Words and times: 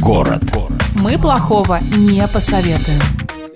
город». 0.00 0.42
Мы 0.94 1.18
плохого 1.18 1.80
не 1.96 2.26
посоветуем. 2.28 3.00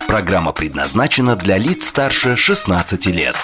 Программа 0.07 0.53
предназначена 0.53 1.37
для 1.37 1.59
лиц 1.59 1.87
старше 1.87 2.37
16 2.37 3.07
лет. 3.07 3.34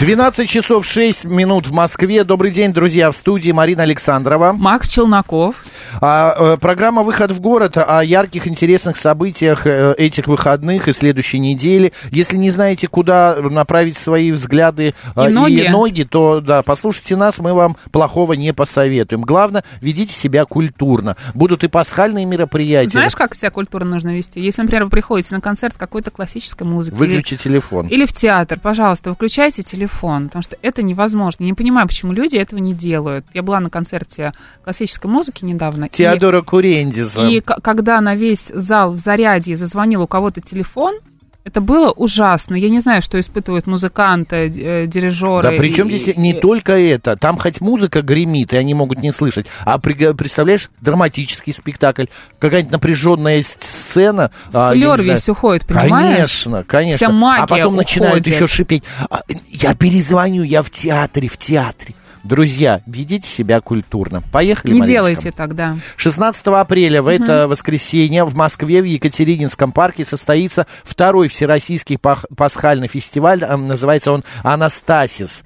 12 0.00 0.48
часов 0.48 0.86
6 0.86 1.26
минут 1.26 1.66
в 1.66 1.74
Москве. 1.74 2.24
Добрый 2.24 2.50
день, 2.50 2.72
друзья, 2.72 3.10
в 3.10 3.14
студии 3.14 3.50
Марина 3.50 3.82
Александрова. 3.82 4.52
Макс 4.54 4.88
Челноков. 4.88 5.56
А, 6.00 6.54
э, 6.54 6.56
программа 6.56 7.02
«Выход 7.02 7.30
в 7.32 7.40
город» 7.40 7.76
о 7.76 8.02
ярких, 8.02 8.46
интересных 8.46 8.96
событиях 8.96 9.66
э, 9.66 9.94
этих 9.98 10.26
выходных 10.26 10.88
и 10.88 10.94
следующей 10.94 11.38
недели. 11.38 11.92
Если 12.10 12.38
не 12.38 12.50
знаете, 12.50 12.88
куда 12.88 13.36
направить 13.42 13.98
свои 13.98 14.32
взгляды 14.32 14.94
И 15.16 15.28
ноги. 15.28 15.66
и 15.66 15.68
ноги, 15.68 16.04
то 16.04 16.40
да, 16.40 16.62
послушайте 16.62 17.16
нас, 17.16 17.38
мы 17.38 17.52
вам 17.52 17.76
плохого 17.92 18.32
не 18.32 18.54
посоветуем. 18.54 19.20
Главное, 19.20 19.64
ведите 19.82 20.14
себя 20.14 20.46
культурно. 20.46 21.16
Будут 21.34 21.62
и 21.62 21.68
пасхальные 21.68 22.24
мероприятия. 22.24 22.88
Знаешь, 22.88 23.14
как 23.14 23.34
себя 23.34 23.50
культурно 23.50 23.90
нужно 23.90 24.16
вести? 24.16 24.40
Если, 24.40 24.62
например, 24.62 24.84
вы 24.84 24.90
приходите 24.90 25.34
на 25.34 25.42
концерт 25.42 25.74
какой-то 25.76 26.10
классической 26.10 26.66
музыки. 26.66 26.94
Выключи 26.94 27.36
телефон. 27.36 27.86
Или, 27.88 27.96
или 27.96 28.06
в 28.06 28.14
театр, 28.14 28.58
пожалуйста, 28.58 29.10
выключайте 29.10 29.59
телефон, 29.62 30.26
потому 30.26 30.42
что 30.42 30.56
это 30.62 30.82
невозможно. 30.82 31.44
Я 31.44 31.50
не 31.50 31.54
понимаю, 31.54 31.86
почему 31.86 32.12
люди 32.12 32.36
этого 32.36 32.58
не 32.60 32.74
делают. 32.74 33.24
Я 33.34 33.42
была 33.42 33.60
на 33.60 33.70
концерте 33.70 34.32
классической 34.64 35.06
музыки 35.10 35.44
недавно. 35.44 35.86
и- 35.86 35.88
Теодора 35.90 36.42
Курендиза. 36.42 37.26
И 37.28 37.40
когда 37.40 38.00
на 38.00 38.14
весь 38.14 38.50
зал 38.54 38.92
в 38.92 38.98
заряде 38.98 39.56
зазвонил 39.56 40.02
у 40.02 40.06
кого-то 40.06 40.40
телефон, 40.40 40.98
это 41.42 41.62
было 41.62 41.90
ужасно. 41.90 42.54
Я 42.54 42.68
не 42.68 42.80
знаю, 42.80 43.00
что 43.00 43.18
испытывают 43.18 43.66
музыканты, 43.66 44.36
э, 44.54 44.86
дирижеры. 44.86 45.42
Да 45.42 45.50
причем 45.56 45.88
и- 45.88 45.96
здесь 45.96 46.16
не 46.18 46.32
и- 46.32 46.40
только 46.40 46.72
это. 46.78 47.16
Там 47.16 47.38
хоть 47.38 47.62
музыка 47.62 48.02
гремит, 48.02 48.52
и 48.52 48.58
они 48.58 48.74
могут 48.74 48.98
не 48.98 49.10
слышать. 49.10 49.46
А 49.64 49.78
представляешь, 49.78 50.68
драматический 50.82 51.54
спектакль, 51.54 52.04
какая-нибудь 52.38 52.72
напряженная 52.72 53.42
сцена. 53.90 54.30
а, 54.52 54.74
знаю. 54.74 55.02
весь 55.02 55.28
уходит, 55.28 55.66
понимаешь? 55.66 55.90
Конечно, 56.16 56.64
конечно. 56.64 56.96
Вся 56.96 57.10
магия 57.10 57.42
а 57.42 57.46
потом 57.46 57.76
начинают 57.76 58.20
уходит. 58.20 58.34
еще 58.34 58.46
шипеть. 58.46 58.84
«А, 59.10 59.22
Я 59.48 59.74
перезвоню, 59.74 60.42
я 60.42 60.62
в 60.62 60.70
театре, 60.70 61.28
в 61.28 61.36
театре. 61.36 61.94
Друзья, 62.22 62.82
ведите 62.86 63.26
себя 63.26 63.62
культурно. 63.62 64.22
Поехали, 64.30 64.72
Не 64.72 64.80
Мариночка? 64.80 64.92
делайте 65.08 65.32
тогда. 65.32 65.76
16 65.96 66.46
апреля 66.48 67.00
в 67.02 67.08
это 67.08 67.48
воскресенье 67.48 68.24
в 68.24 68.34
Москве 68.36 68.82
в 68.82 68.84
Екатерининском 68.84 69.72
парке 69.72 70.04
состоится 70.04 70.66
второй 70.84 71.28
всероссийский 71.28 71.98
пасхальный 71.98 72.88
фестиваль. 72.88 73.42
Называется 73.44 74.12
он 74.12 74.22
«Анастасис». 74.42 75.44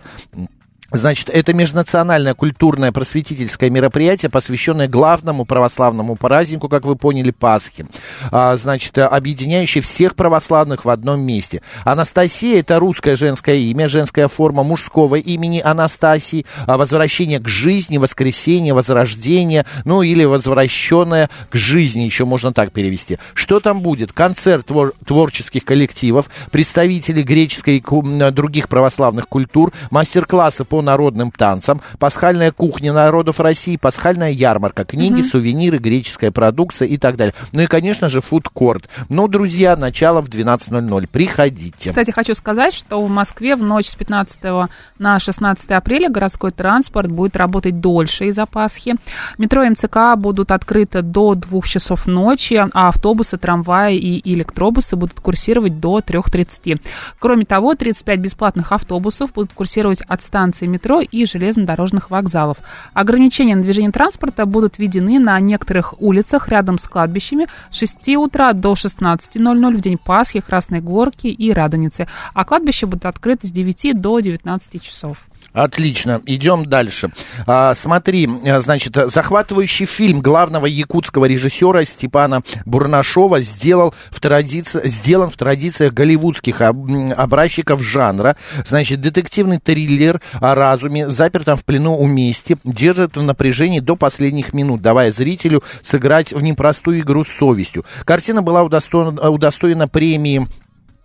Значит, 0.94 1.28
это 1.28 1.52
межнациональное 1.54 2.34
культурное 2.34 2.92
просветительское 2.92 3.68
мероприятие, 3.68 4.30
посвященное 4.30 4.86
главному 4.86 5.44
православному 5.44 6.14
празднику, 6.14 6.68
как 6.68 6.86
вы 6.86 6.94
поняли, 6.94 7.32
Пасхе. 7.32 7.86
А, 8.30 8.56
значит, 8.56 8.96
объединяющее 8.98 9.82
всех 9.82 10.14
православных 10.14 10.84
в 10.84 10.88
одном 10.88 11.20
месте. 11.20 11.62
Анастасия– 11.82 12.60
это 12.60 12.78
русское 12.78 13.16
женское 13.16 13.56
имя, 13.56 13.88
женская 13.88 14.28
форма 14.28 14.62
мужского 14.62 15.16
имени 15.16 15.60
Анастасии, 15.60 16.46
а 16.66 16.76
возвращение 16.76 17.40
к 17.40 17.48
жизни, 17.48 17.98
воскресение, 17.98 18.72
возрождение, 18.72 19.66
ну 19.84 20.02
или 20.02 20.22
возвращенное 20.22 21.28
к 21.50 21.56
жизни, 21.56 22.02
еще 22.02 22.24
можно 22.24 22.52
так 22.52 22.70
перевести. 22.70 23.18
Что 23.34 23.58
там 23.58 23.80
будет? 23.80 24.12
Концерт 24.12 24.70
твор- 24.70 24.94
творческих 25.04 25.64
коллективов, 25.64 26.30
представители 26.52 27.22
греческой 27.22 27.78
и 27.78 28.30
других 28.30 28.68
православных 28.68 29.28
культур, 29.28 29.72
мастер-классы 29.90 30.64
по 30.64 30.83
народным 30.84 31.32
танцам, 31.32 31.80
пасхальная 31.98 32.52
кухня 32.52 32.92
народов 32.92 33.40
России, 33.40 33.76
пасхальная 33.76 34.30
ярмарка, 34.30 34.84
книги, 34.84 35.22
сувениры, 35.22 35.78
греческая 35.78 36.30
продукция 36.30 36.86
и 36.86 36.96
так 36.96 37.16
далее. 37.16 37.34
Ну 37.52 37.62
и, 37.62 37.66
конечно 37.66 38.08
же, 38.08 38.20
фудкорт. 38.20 38.88
Ну, 39.08 39.26
друзья, 39.26 39.76
начало 39.76 40.20
в 40.20 40.28
12.00. 40.28 41.08
Приходите. 41.08 41.90
Кстати, 41.90 42.10
хочу 42.10 42.34
сказать, 42.34 42.74
что 42.74 43.04
в 43.04 43.10
Москве 43.10 43.56
в 43.56 43.62
ночь 43.62 43.88
с 43.88 43.94
15 43.94 44.68
на 44.98 45.18
16 45.18 45.70
апреля 45.70 46.08
городской 46.08 46.50
транспорт 46.50 47.10
будет 47.10 47.36
работать 47.36 47.80
дольше 47.80 48.26
из-за 48.26 48.46
Пасхи. 48.46 48.94
Метро 49.38 49.64
и 49.64 49.70
МЦК 49.70 50.16
будут 50.16 50.52
открыты 50.52 51.02
до 51.02 51.34
2 51.34 51.62
часов 51.62 52.06
ночи, 52.06 52.54
а 52.72 52.88
автобусы, 52.88 53.38
трамваи 53.38 53.96
и 53.96 54.34
электробусы 54.34 54.96
будут 54.96 55.20
курсировать 55.20 55.80
до 55.80 56.00
3.30. 56.00 56.80
Кроме 57.18 57.44
того, 57.44 57.74
35 57.74 58.20
бесплатных 58.20 58.72
автобусов 58.72 59.32
будут 59.32 59.52
курсировать 59.52 60.02
от 60.02 60.22
станции 60.22 60.63
метро 60.66 61.00
и 61.00 61.26
железнодорожных 61.26 62.10
вокзалов. 62.10 62.58
Ограничения 62.92 63.56
на 63.56 63.62
движение 63.62 63.92
транспорта 63.92 64.46
будут 64.46 64.78
введены 64.78 65.18
на 65.18 65.38
некоторых 65.40 66.00
улицах 66.00 66.48
рядом 66.48 66.78
с 66.78 66.84
кладбищами 66.84 67.46
с 67.70 67.78
6 67.78 68.16
утра 68.16 68.52
до 68.52 68.72
16.00 68.72 69.76
в 69.76 69.80
день 69.80 69.98
Пасхи, 69.98 70.40
Красной 70.40 70.80
Горки 70.80 71.26
и 71.26 71.52
Радоницы. 71.52 72.06
А 72.32 72.44
кладбища 72.44 72.86
будут 72.86 73.06
открыты 73.06 73.46
с 73.46 73.50
9 73.50 74.00
до 74.00 74.20
19 74.20 74.82
часов. 74.82 75.18
Отлично, 75.54 76.20
идем 76.26 76.66
дальше. 76.66 77.12
А, 77.46 77.76
смотри, 77.76 78.28
а, 78.44 78.58
значит, 78.60 78.96
захватывающий 78.96 79.86
фильм 79.86 80.18
главного 80.18 80.66
якутского 80.66 81.26
режиссера 81.26 81.84
Степана 81.84 82.42
Бурнашова 82.66 83.40
сделал 83.40 83.94
в 84.10 84.18
традиции, 84.18 84.80
сделан 84.88 85.30
в 85.30 85.36
традициях 85.36 85.94
голливудских 85.94 86.60
об- 86.60 86.90
образчиков 87.16 87.80
жанра. 87.80 88.36
Значит, 88.66 89.00
детективный 89.00 89.60
триллер 89.60 90.20
о 90.40 90.56
разуме, 90.56 91.08
запертом 91.08 91.54
в 91.56 91.64
плену 91.64 91.96
у 91.96 92.06
мести, 92.08 92.56
держит 92.64 93.16
в 93.16 93.22
напряжении 93.22 93.78
до 93.78 93.94
последних 93.94 94.54
минут, 94.54 94.82
давая 94.82 95.12
зрителю 95.12 95.62
сыграть 95.82 96.32
в 96.32 96.42
непростую 96.42 96.98
игру 97.02 97.22
с 97.22 97.28
совестью. 97.28 97.84
Картина 98.04 98.42
была 98.42 98.64
удостоена, 98.64 99.30
удостоена 99.30 99.86
премии 99.86 100.48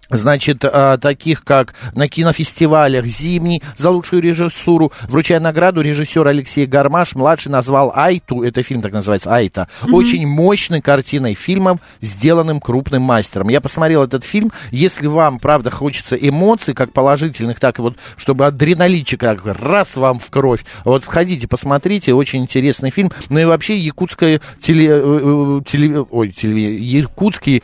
Значит, 0.09 0.63
а, 0.63 0.97
таких 0.97 1.43
как 1.43 1.75
на 1.93 2.07
кинофестивалях 2.07 3.05
«Зимний» 3.05 3.61
за 3.75 3.89
лучшую 3.91 4.21
режиссуру, 4.21 4.91
вручая 5.07 5.39
награду, 5.39 5.81
режиссер 5.81 6.27
Алексей 6.27 6.65
Гармаш, 6.65 7.15
младший, 7.15 7.51
назвал 7.51 7.91
«Айту», 7.95 8.43
это 8.43 8.63
фильм 8.63 8.81
так 8.81 8.91
называется, 8.91 9.33
«Айта», 9.33 9.67
очень 9.91 10.25
мощной 10.27 10.81
картиной, 10.81 11.33
фильмом, 11.35 11.79
сделанным 12.01 12.59
крупным 12.59 13.01
мастером. 13.03 13.49
Я 13.49 13.61
посмотрел 13.61 14.03
этот 14.03 14.23
фильм, 14.23 14.51
если 14.71 15.07
вам, 15.07 15.39
правда, 15.39 15.69
хочется 15.71 16.15
эмоций, 16.15 16.73
как 16.73 16.91
положительных, 16.93 17.59
так 17.59 17.79
и 17.79 17.81
вот, 17.81 17.97
чтобы 18.17 18.45
адреналинчик 18.45 19.19
как 19.19 19.45
раз 19.45 19.95
вам 19.95 20.19
в 20.19 20.29
кровь, 20.29 20.65
вот 20.85 21.03
сходите, 21.03 21.47
посмотрите, 21.47 22.13
очень 22.13 22.41
интересный 22.41 22.89
фильм. 22.89 23.11
Ну 23.29 23.39
и 23.39 23.45
вообще 23.45 23.77
якутское 23.77 24.41
теле, 24.61 24.87
э, 24.87 25.01
э, 25.01 25.61
теле- 25.65 26.05
ой, 26.09 26.29
теле- 26.29 26.77
якутский 26.77 27.61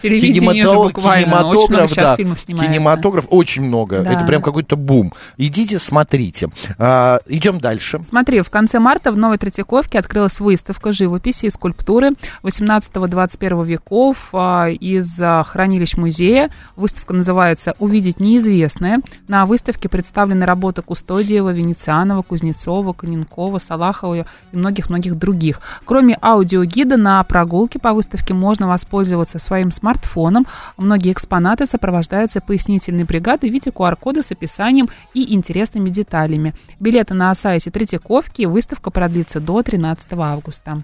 кинематограф, 1.26 1.90
да, 1.96 2.16
фильмов 2.36 2.40
снимается. 2.40 2.74
кинематограф 2.74 3.26
очень 3.30 3.64
много. 3.64 4.02
Да. 4.02 4.12
Это 4.12 4.26
прям 4.26 4.42
какой-то 4.42 4.76
бум. 4.76 5.14
Идите, 5.38 5.80
смотрите. 5.80 6.50
А, 6.78 7.20
идем 7.28 7.60
дальше. 7.60 8.02
Смотри, 8.08 8.42
в 8.42 8.50
конце 8.50 8.80
марта 8.80 9.12
в 9.12 9.18
Новой 9.18 9.38
Третьяковке 9.38 10.00
открылась 10.00 10.40
выставка 10.40 10.92
живописи 10.92 11.46
и 11.46 11.50
скульптуры 11.50 12.12
18-21 12.44 13.66
веков 13.66 14.18
а, 14.34 14.68
из 14.70 15.20
а, 15.22 15.44
хранилищ 15.44 15.98
музея. 15.98 16.50
Выставка 16.76 17.14
называется 17.14 17.76
«Увидеть 17.80 18.20
неизвестное». 18.20 19.02
На 19.28 19.46
выставке 19.46 19.90
представлены 19.90 20.46
работы 20.46 20.82
Кустодиева, 20.82 21.52
Венецианова, 21.52 22.22
Кузнецова, 22.22 22.94
Коненкова, 22.94 23.60
Салахова 23.60 24.22
и 24.22 24.26
многих-многих 24.52 25.16
других. 25.16 25.62
Кроме 25.86 26.18
аудиогида 26.22 26.98
на 26.98 27.24
прогулке 27.24 27.80
по 27.80 27.94
выставке 27.94 28.34
можно 28.34 28.68
воспользоваться 28.68 29.40
своим 29.40 29.72
смартфоном. 29.72 30.48
Многие 30.78 31.12
экспонаты 31.12 31.66
сопровождаются 31.66 32.25
открываются 32.26 32.42
пояснительные 32.42 33.06
бригады 33.06 33.50
в 33.50 33.54
виде 33.54 33.70
QR-кода 33.70 34.24
с 34.24 34.32
описанием 34.32 34.90
и 35.14 35.34
интересными 35.34 35.90
деталями. 35.90 36.54
Билеты 36.80 37.14
на 37.14 37.34
сайте 37.36 37.72
Третьяковки. 37.72 38.46
Выставка 38.46 38.92
продлится 38.92 39.40
до 39.40 39.62
13 39.62 40.14
августа. 40.14 40.84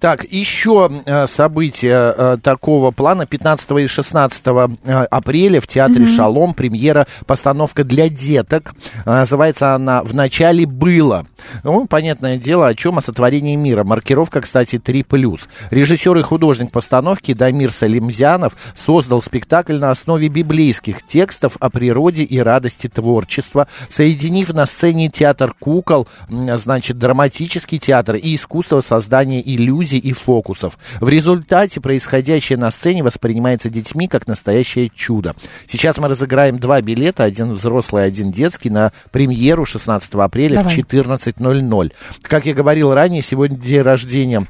Так, 0.00 0.24
еще 0.24 0.90
э, 1.06 1.26
события 1.26 2.14
э, 2.16 2.36
такого 2.42 2.90
плана. 2.90 3.26
15 3.26 3.70
и 3.78 3.86
16 3.86 4.42
э, 4.46 4.92
апреля 5.10 5.60
в 5.60 5.66
театре 5.66 6.04
mm-hmm. 6.04 6.16
«Шалом» 6.16 6.54
премьера 6.54 7.06
постановка 7.26 7.84
для 7.84 8.08
деток. 8.08 8.74
Называется 9.04 9.74
она 9.74 10.02
«В 10.02 10.14
начале 10.14 10.66
было». 10.66 11.26
Ну, 11.62 11.86
понятное 11.86 12.38
дело, 12.38 12.66
о 12.66 12.74
чем? 12.74 12.98
О 12.98 13.02
сотворении 13.02 13.56
мира. 13.56 13.84
Маркировка, 13.84 14.40
кстати, 14.40 14.76
3+. 14.76 15.40
Режиссер 15.70 16.16
и 16.16 16.22
художник 16.22 16.72
постановки 16.72 17.34
Дамир 17.34 17.70
Салимзянов 17.70 18.56
создал 18.74 19.22
спектакль 19.22 19.76
на 19.76 19.90
основе 19.90 20.28
библейских 20.66 21.06
текстов 21.06 21.56
о 21.60 21.70
природе 21.70 22.24
и 22.24 22.40
радости 22.40 22.88
творчества, 22.88 23.68
соединив 23.88 24.52
на 24.52 24.66
сцене 24.66 25.08
театр 25.08 25.54
кукол, 25.56 26.08
значит, 26.28 26.98
драматический 26.98 27.78
театр 27.78 28.16
и 28.16 28.34
искусство 28.34 28.80
создания 28.80 29.40
иллюзий 29.40 29.98
и 29.98 30.12
фокусов. 30.12 30.76
В 31.00 31.08
результате 31.08 31.80
происходящее 31.80 32.58
на 32.58 32.72
сцене 32.72 33.04
воспринимается 33.04 33.70
детьми 33.70 34.08
как 34.08 34.26
настоящее 34.26 34.90
чудо. 34.92 35.36
Сейчас 35.66 35.98
мы 35.98 36.08
разыграем 36.08 36.58
два 36.58 36.80
билета, 36.80 37.22
один 37.22 37.52
взрослый, 37.52 38.04
один 38.04 38.32
детский, 38.32 38.68
на 38.70 38.92
премьеру 39.12 39.66
16 39.66 40.14
апреля 40.14 40.56
Давай. 40.56 40.74
в 40.74 40.78
14.00. 40.78 41.92
Как 42.22 42.46
я 42.46 42.54
говорил 42.54 42.92
ранее, 42.92 43.22
сегодня 43.22 43.56
день 43.56 43.82
рождения 43.82 44.46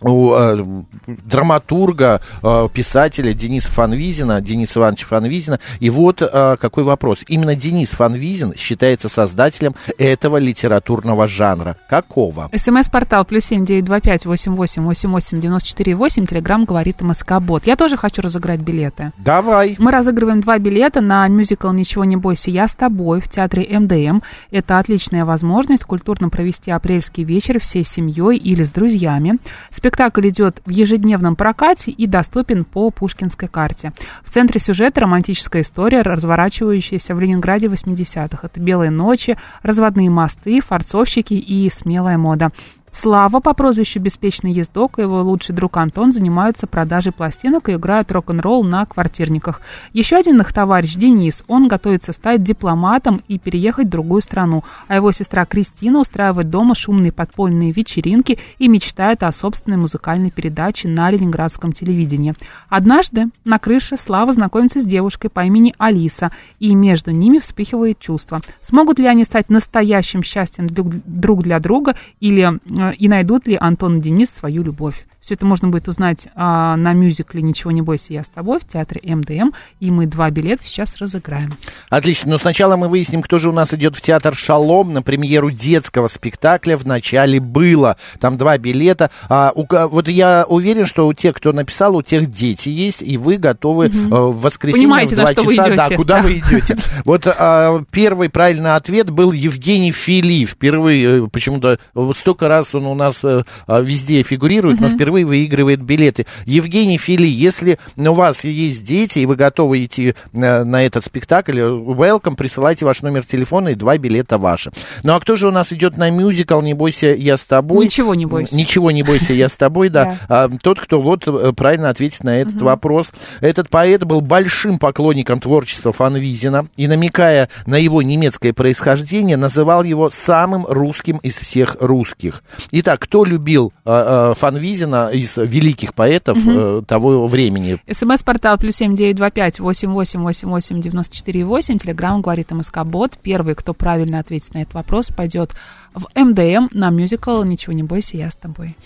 у 0.00 0.32
э, 0.34 0.64
драматурга, 1.06 2.20
э, 2.42 2.68
писателя 2.72 3.32
Дениса 3.32 3.70
Фанвизина, 3.72 4.40
Дениса 4.40 4.80
Ивановича 4.80 5.06
Фанвизина. 5.06 5.58
И 5.80 5.90
вот 5.90 6.22
э, 6.22 6.56
какой 6.60 6.84
вопрос. 6.84 7.24
Именно 7.26 7.56
Денис 7.56 7.90
Фанвизин 7.90 8.54
считается 8.54 9.08
создателем 9.08 9.74
этого 9.98 10.36
литературного 10.36 11.26
жанра. 11.26 11.76
Какого? 11.88 12.48
СМС-портал 12.54 13.24
плюс 13.24 13.46
семь 13.46 13.64
девять 13.64 13.84
два 13.84 14.00
пять 14.00 14.26
восемь 14.26 14.54
восемь 14.54 14.82
восемь 14.84 15.10
восемь 15.10 15.40
девяносто 15.40 15.68
четыре 15.68 15.94
восемь. 15.94 16.26
Телеграмм 16.26 16.64
говорит 16.64 17.00
МСК-бот. 17.00 17.66
Я 17.66 17.76
тоже 17.76 17.96
хочу 17.96 18.22
разыграть 18.22 18.60
билеты. 18.60 19.12
Давай. 19.18 19.76
Мы 19.78 19.90
разыгрываем 19.90 20.40
два 20.40 20.58
билета 20.58 21.00
на 21.00 21.26
мюзикл 21.28 21.70
«Ничего 21.70 22.04
не 22.04 22.16
бойся, 22.16 22.50
я 22.50 22.68
с 22.68 22.74
тобой» 22.74 23.20
в 23.20 23.28
театре 23.28 23.66
МДМ. 23.78 24.20
Это 24.50 24.78
отличная 24.78 25.24
возможность 25.24 25.84
культурно 25.84 26.28
провести 26.28 26.70
апрельский 26.70 27.24
вечер 27.24 27.58
всей 27.60 27.84
семьей 27.84 28.36
или 28.36 28.62
с 28.62 28.70
друзьями. 28.70 29.38
Спектакль 29.70 29.87
идет 30.28 30.62
в 30.64 30.70
ежедневном 30.70 31.36
прокате 31.36 31.90
и 31.90 32.06
доступен 32.06 32.64
по 32.64 32.90
Пушкинской 32.90 33.48
карте. 33.48 33.92
В 34.24 34.30
центре 34.30 34.60
сюжета 34.60 35.02
романтическая 35.02 35.62
история, 35.62 36.02
разворачивающаяся 36.02 37.14
в 37.14 37.20
Ленинграде 37.20 37.66
80-х. 37.66 38.46
Это 38.46 38.60
«Белые 38.60 38.90
ночи», 38.90 39.36
«Разводные 39.62 40.10
мосты», 40.10 40.60
«Форцовщики» 40.60 41.34
и 41.34 41.70
«Смелая 41.70 42.18
мода». 42.18 42.50
Слава 42.90 43.40
по 43.40 43.54
прозвищу 43.54 44.00
«Беспечный 44.00 44.52
ездок» 44.52 44.98
и 44.98 45.02
его 45.02 45.22
лучший 45.22 45.54
друг 45.54 45.76
Антон 45.76 46.10
занимаются 46.10 46.66
продажей 46.66 47.12
пластинок 47.12 47.68
и 47.68 47.74
играют 47.74 48.10
рок-н-ролл 48.10 48.64
на 48.64 48.86
квартирниках. 48.86 49.60
Еще 49.92 50.16
один 50.16 50.40
их 50.40 50.52
товарищ 50.52 50.94
Денис, 50.94 51.44
он 51.48 51.68
готовится 51.68 52.12
стать 52.12 52.42
дипломатом 52.42 53.22
и 53.28 53.38
переехать 53.38 53.86
в 53.86 53.90
другую 53.90 54.22
страну, 54.22 54.64
а 54.88 54.96
его 54.96 55.12
сестра 55.12 55.44
Кристина 55.44 56.00
устраивает 56.00 56.50
дома 56.50 56.74
шумные 56.74 57.12
подпольные 57.12 57.72
вечеринки 57.72 58.38
и 58.58 58.68
мечтает 58.68 59.22
о 59.22 59.32
собственной 59.32 59.76
музыкальной 59.76 60.30
передаче 60.30 60.88
на 60.88 61.10
ленинградском 61.10 61.72
телевидении. 61.72 62.34
Однажды 62.68 63.26
на 63.44 63.58
крыше 63.58 63.96
Слава 63.96 64.32
знакомится 64.32 64.80
с 64.80 64.84
девушкой 64.84 65.28
по 65.28 65.44
имени 65.44 65.74
Алиса, 65.78 66.32
и 66.58 66.74
между 66.74 67.10
ними 67.10 67.38
вспыхивает 67.38 67.98
чувство. 67.98 68.40
Смогут 68.60 68.98
ли 68.98 69.06
они 69.06 69.24
стать 69.24 69.50
настоящим 69.50 70.22
счастьем 70.22 70.68
друг 70.68 71.42
для 71.42 71.60
друга 71.60 71.94
или 72.20 72.58
и 72.98 73.08
найдут 73.08 73.46
ли 73.46 73.56
Антон 73.60 73.98
и 73.98 74.00
Денис 74.00 74.30
свою 74.30 74.62
любовь. 74.62 75.06
Все 75.20 75.34
это 75.34 75.44
можно 75.44 75.68
будет 75.68 75.88
узнать 75.88 76.28
а, 76.36 76.76
на 76.76 76.92
мюзикле 76.92 77.42
«Ничего 77.42 77.72
не 77.72 77.82
бойся, 77.82 78.12
я 78.12 78.22
с 78.22 78.28
тобой» 78.28 78.60
в 78.60 78.66
театре 78.66 79.02
МДМ. 79.14 79.50
И 79.80 79.90
мы 79.90 80.06
два 80.06 80.30
билета 80.30 80.62
сейчас 80.62 80.96
разыграем. 80.96 81.52
Отлично. 81.90 82.30
Но 82.30 82.38
сначала 82.38 82.76
мы 82.76 82.88
выясним, 82.88 83.20
кто 83.22 83.38
же 83.38 83.50
у 83.50 83.52
нас 83.52 83.74
идет 83.74 83.96
в 83.96 84.00
театр 84.00 84.34
«Шалом» 84.34 84.92
на 84.92 85.02
премьеру 85.02 85.50
детского 85.50 86.06
спектакля 86.06 86.76
«В 86.76 86.86
начале 86.86 87.40
было». 87.40 87.96
Там 88.20 88.38
два 88.38 88.58
билета. 88.58 89.10
А, 89.28 89.52
у, 89.54 89.66
вот 89.88 90.08
я 90.08 90.46
уверен, 90.48 90.86
что 90.86 91.06
у 91.08 91.12
тех, 91.12 91.34
кто 91.36 91.52
написал, 91.52 91.96
у 91.96 92.02
тех 92.02 92.30
дети 92.30 92.68
есть, 92.68 93.02
и 93.02 93.16
вы 93.16 93.38
готовы 93.38 93.88
угу. 93.88 94.30
в 94.30 94.40
воскресенье 94.42 94.86
Понимаете, 94.86 95.16
в 95.16 95.18
2 95.18 95.34
часа. 95.34 95.52
Идете. 95.52 95.74
Да, 95.74 95.88
куда 95.96 96.16
да. 96.18 96.22
вы 96.22 96.38
идете. 96.38 96.76
Вот 97.04 97.26
а, 97.26 97.82
первый 97.90 98.30
правильный 98.30 98.76
ответ 98.76 99.10
был 99.10 99.32
Евгений 99.32 99.90
Фили. 99.90 100.44
Впервые, 100.44 101.24
э, 101.24 101.28
почему-то 101.28 101.78
столько 102.14 102.48
раз 102.48 102.67
он 102.74 102.86
у 102.86 102.94
нас 102.94 103.22
а, 103.24 103.42
везде 103.80 104.22
фигурирует, 104.22 104.80
но 104.80 104.88
впервые 104.88 105.24
выигрывает 105.24 105.80
билеты. 105.80 106.26
Евгений 106.44 106.98
Фили, 106.98 107.26
если 107.26 107.78
у 107.96 108.14
вас 108.14 108.44
есть 108.44 108.84
дети, 108.84 109.20
и 109.20 109.26
вы 109.26 109.36
готовы 109.36 109.84
идти 109.84 110.14
на, 110.32 110.64
на 110.64 110.84
этот 110.84 111.04
спектакль, 111.04 111.58
welcome, 111.58 112.36
присылайте 112.36 112.84
ваш 112.84 113.02
номер 113.02 113.24
телефона, 113.24 113.68
и 113.68 113.74
два 113.74 113.98
билета 113.98 114.38
ваши. 114.38 114.70
Ну 115.02 115.14
а 115.14 115.20
кто 115.20 115.36
же 115.36 115.48
у 115.48 115.50
нас 115.50 115.72
идет 115.72 115.96
на 115.96 116.10
мюзикл 116.10 116.60
«Не 116.60 116.74
бойся, 116.74 117.08
я 117.14 117.36
с 117.36 117.42
тобой»? 117.42 117.84
Ничего 117.84 118.14
не 118.14 118.26
бойся. 118.26 118.56
Ничего 118.56 118.90
не 118.90 119.02
бойся, 119.02 119.32
я 119.32 119.48
с 119.48 119.54
тобой, 119.54 119.88
да. 119.88 120.16
А, 120.28 120.50
тот, 120.62 120.78
кто 120.80 121.00
вот 121.00 121.26
э, 121.26 121.52
правильно 121.56 121.88
ответит 121.88 122.22
на 122.22 122.38
этот 122.38 122.60
вопрос. 122.60 123.12
Этот 123.40 123.70
поэт 123.70 124.04
был 124.04 124.20
большим 124.20 124.78
поклонником 124.78 125.40
творчества 125.40 125.92
Фанвизина 125.92 126.68
и, 126.76 126.86
намекая 126.86 127.48
на 127.66 127.76
его 127.76 128.02
немецкое 128.02 128.52
происхождение, 128.52 129.36
называл 129.36 129.84
его 129.84 130.10
самым 130.10 130.66
русским 130.66 131.18
из 131.18 131.36
всех 131.36 131.76
русских. 131.80 132.42
Итак, 132.70 133.00
кто 133.00 133.24
любил 133.24 133.72
э, 133.84 133.90
э, 133.90 134.34
Фанвизина, 134.36 135.10
из 135.10 135.36
великих 135.36 135.94
поэтов 135.94 136.38
угу. 136.46 136.82
того 136.82 137.26
времени. 137.26 137.78
СМС-портал 137.90 138.58
плюс 138.58 138.76
семь 138.76 138.94
девять 138.94 139.16
два 139.16 139.30
пять 139.30 139.60
восемь 139.60 139.90
восемь 139.90 140.20
восемь 140.20 140.48
восемь 140.48 140.80
девяносто 140.80 141.16
четыре 141.16 141.44
восемь. 141.44 141.78
Телеграмм 141.78 142.22
говорит 142.22 142.50
МСК 142.50 142.84
Бот. 142.84 143.18
Первый, 143.22 143.54
кто 143.54 143.74
правильно 143.74 144.18
ответит 144.18 144.54
на 144.54 144.62
этот 144.62 144.74
вопрос, 144.74 145.08
пойдет 145.08 145.52
в 145.94 146.06
МДМ 146.14 146.68
на 146.72 146.90
мюзикл 146.90 147.42
«Ничего 147.42 147.72
не 147.72 147.82
бойся, 147.82 148.16
я 148.16 148.30
с 148.30 148.36
тобой». 148.36 148.76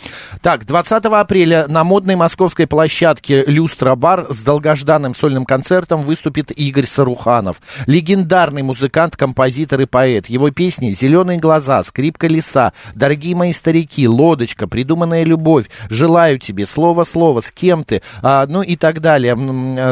Так, 0.40 0.64
20 0.66 1.04
апреля 1.04 1.66
на 1.68 1.84
модной 1.84 2.16
московской 2.16 2.66
площадке 2.66 3.44
«Люстра 3.46 3.94
Бар» 3.94 4.26
с 4.30 4.40
долгожданным 4.40 5.14
сольным 5.14 5.44
концертом 5.44 6.02
выступит 6.02 6.50
Игорь 6.52 6.86
Саруханов. 6.86 7.60
Легендарный 7.86 8.62
музыкант, 8.62 9.16
композитор 9.16 9.82
и 9.82 9.86
поэт. 9.86 10.28
Его 10.28 10.50
песни 10.50 10.92
«Зеленые 10.92 11.38
глаза», 11.38 11.82
«Скрипка 11.82 12.28
леса», 12.28 12.72
«Дорогие 12.94 13.34
мои 13.34 13.52
старики», 13.52 14.06
«Лодочка», 14.06 14.68
«Придуманная 14.68 15.24
любовь», 15.24 15.66
«Желаю 15.90 16.38
тебе», 16.38 16.66
«Слово-слово», 16.66 17.40
«С 17.40 17.50
кем 17.50 17.84
ты», 17.84 18.02
а, 18.22 18.46
ну 18.46 18.62
и 18.62 18.76
так 18.76 19.00
далее. 19.00 19.36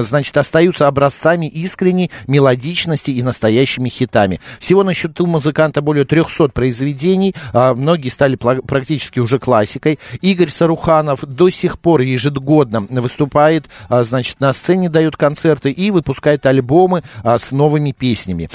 Значит, 0.04 0.36
остаются 0.36 0.86
образцами 0.86 1.46
искренней 1.46 2.10
мелодичности 2.26 3.10
и 3.10 3.22
настоящими 3.22 3.88
хитами. 3.88 4.40
Всего 4.58 4.84
на 4.84 4.94
счету 4.94 5.26
музыканта 5.26 5.82
более 5.82 6.04
300 6.04 6.48
произведений 6.48 7.00
произведений. 7.00 7.35
А, 7.52 7.75
многие 7.75 8.08
стали 8.08 8.37
практически 8.37 9.20
уже 9.20 9.38
классикой. 9.38 9.99
Игорь 10.20 10.49
Саруханов 10.49 11.25
до 11.25 11.50
сих 11.50 11.79
пор 11.79 12.00
ежегодно 12.02 12.81
выступает, 12.81 13.69
а, 13.88 14.05
значит, 14.05 14.41
на 14.41 14.52
сцене 14.52 14.88
дает 14.88 15.17
концерты 15.17 15.70
и 15.70 15.91
выпускает 15.91 16.46
альбомы 16.46 17.03
а, 17.22 17.39
с 17.39 17.51
новыми 17.51 17.93
песнями 17.93 18.48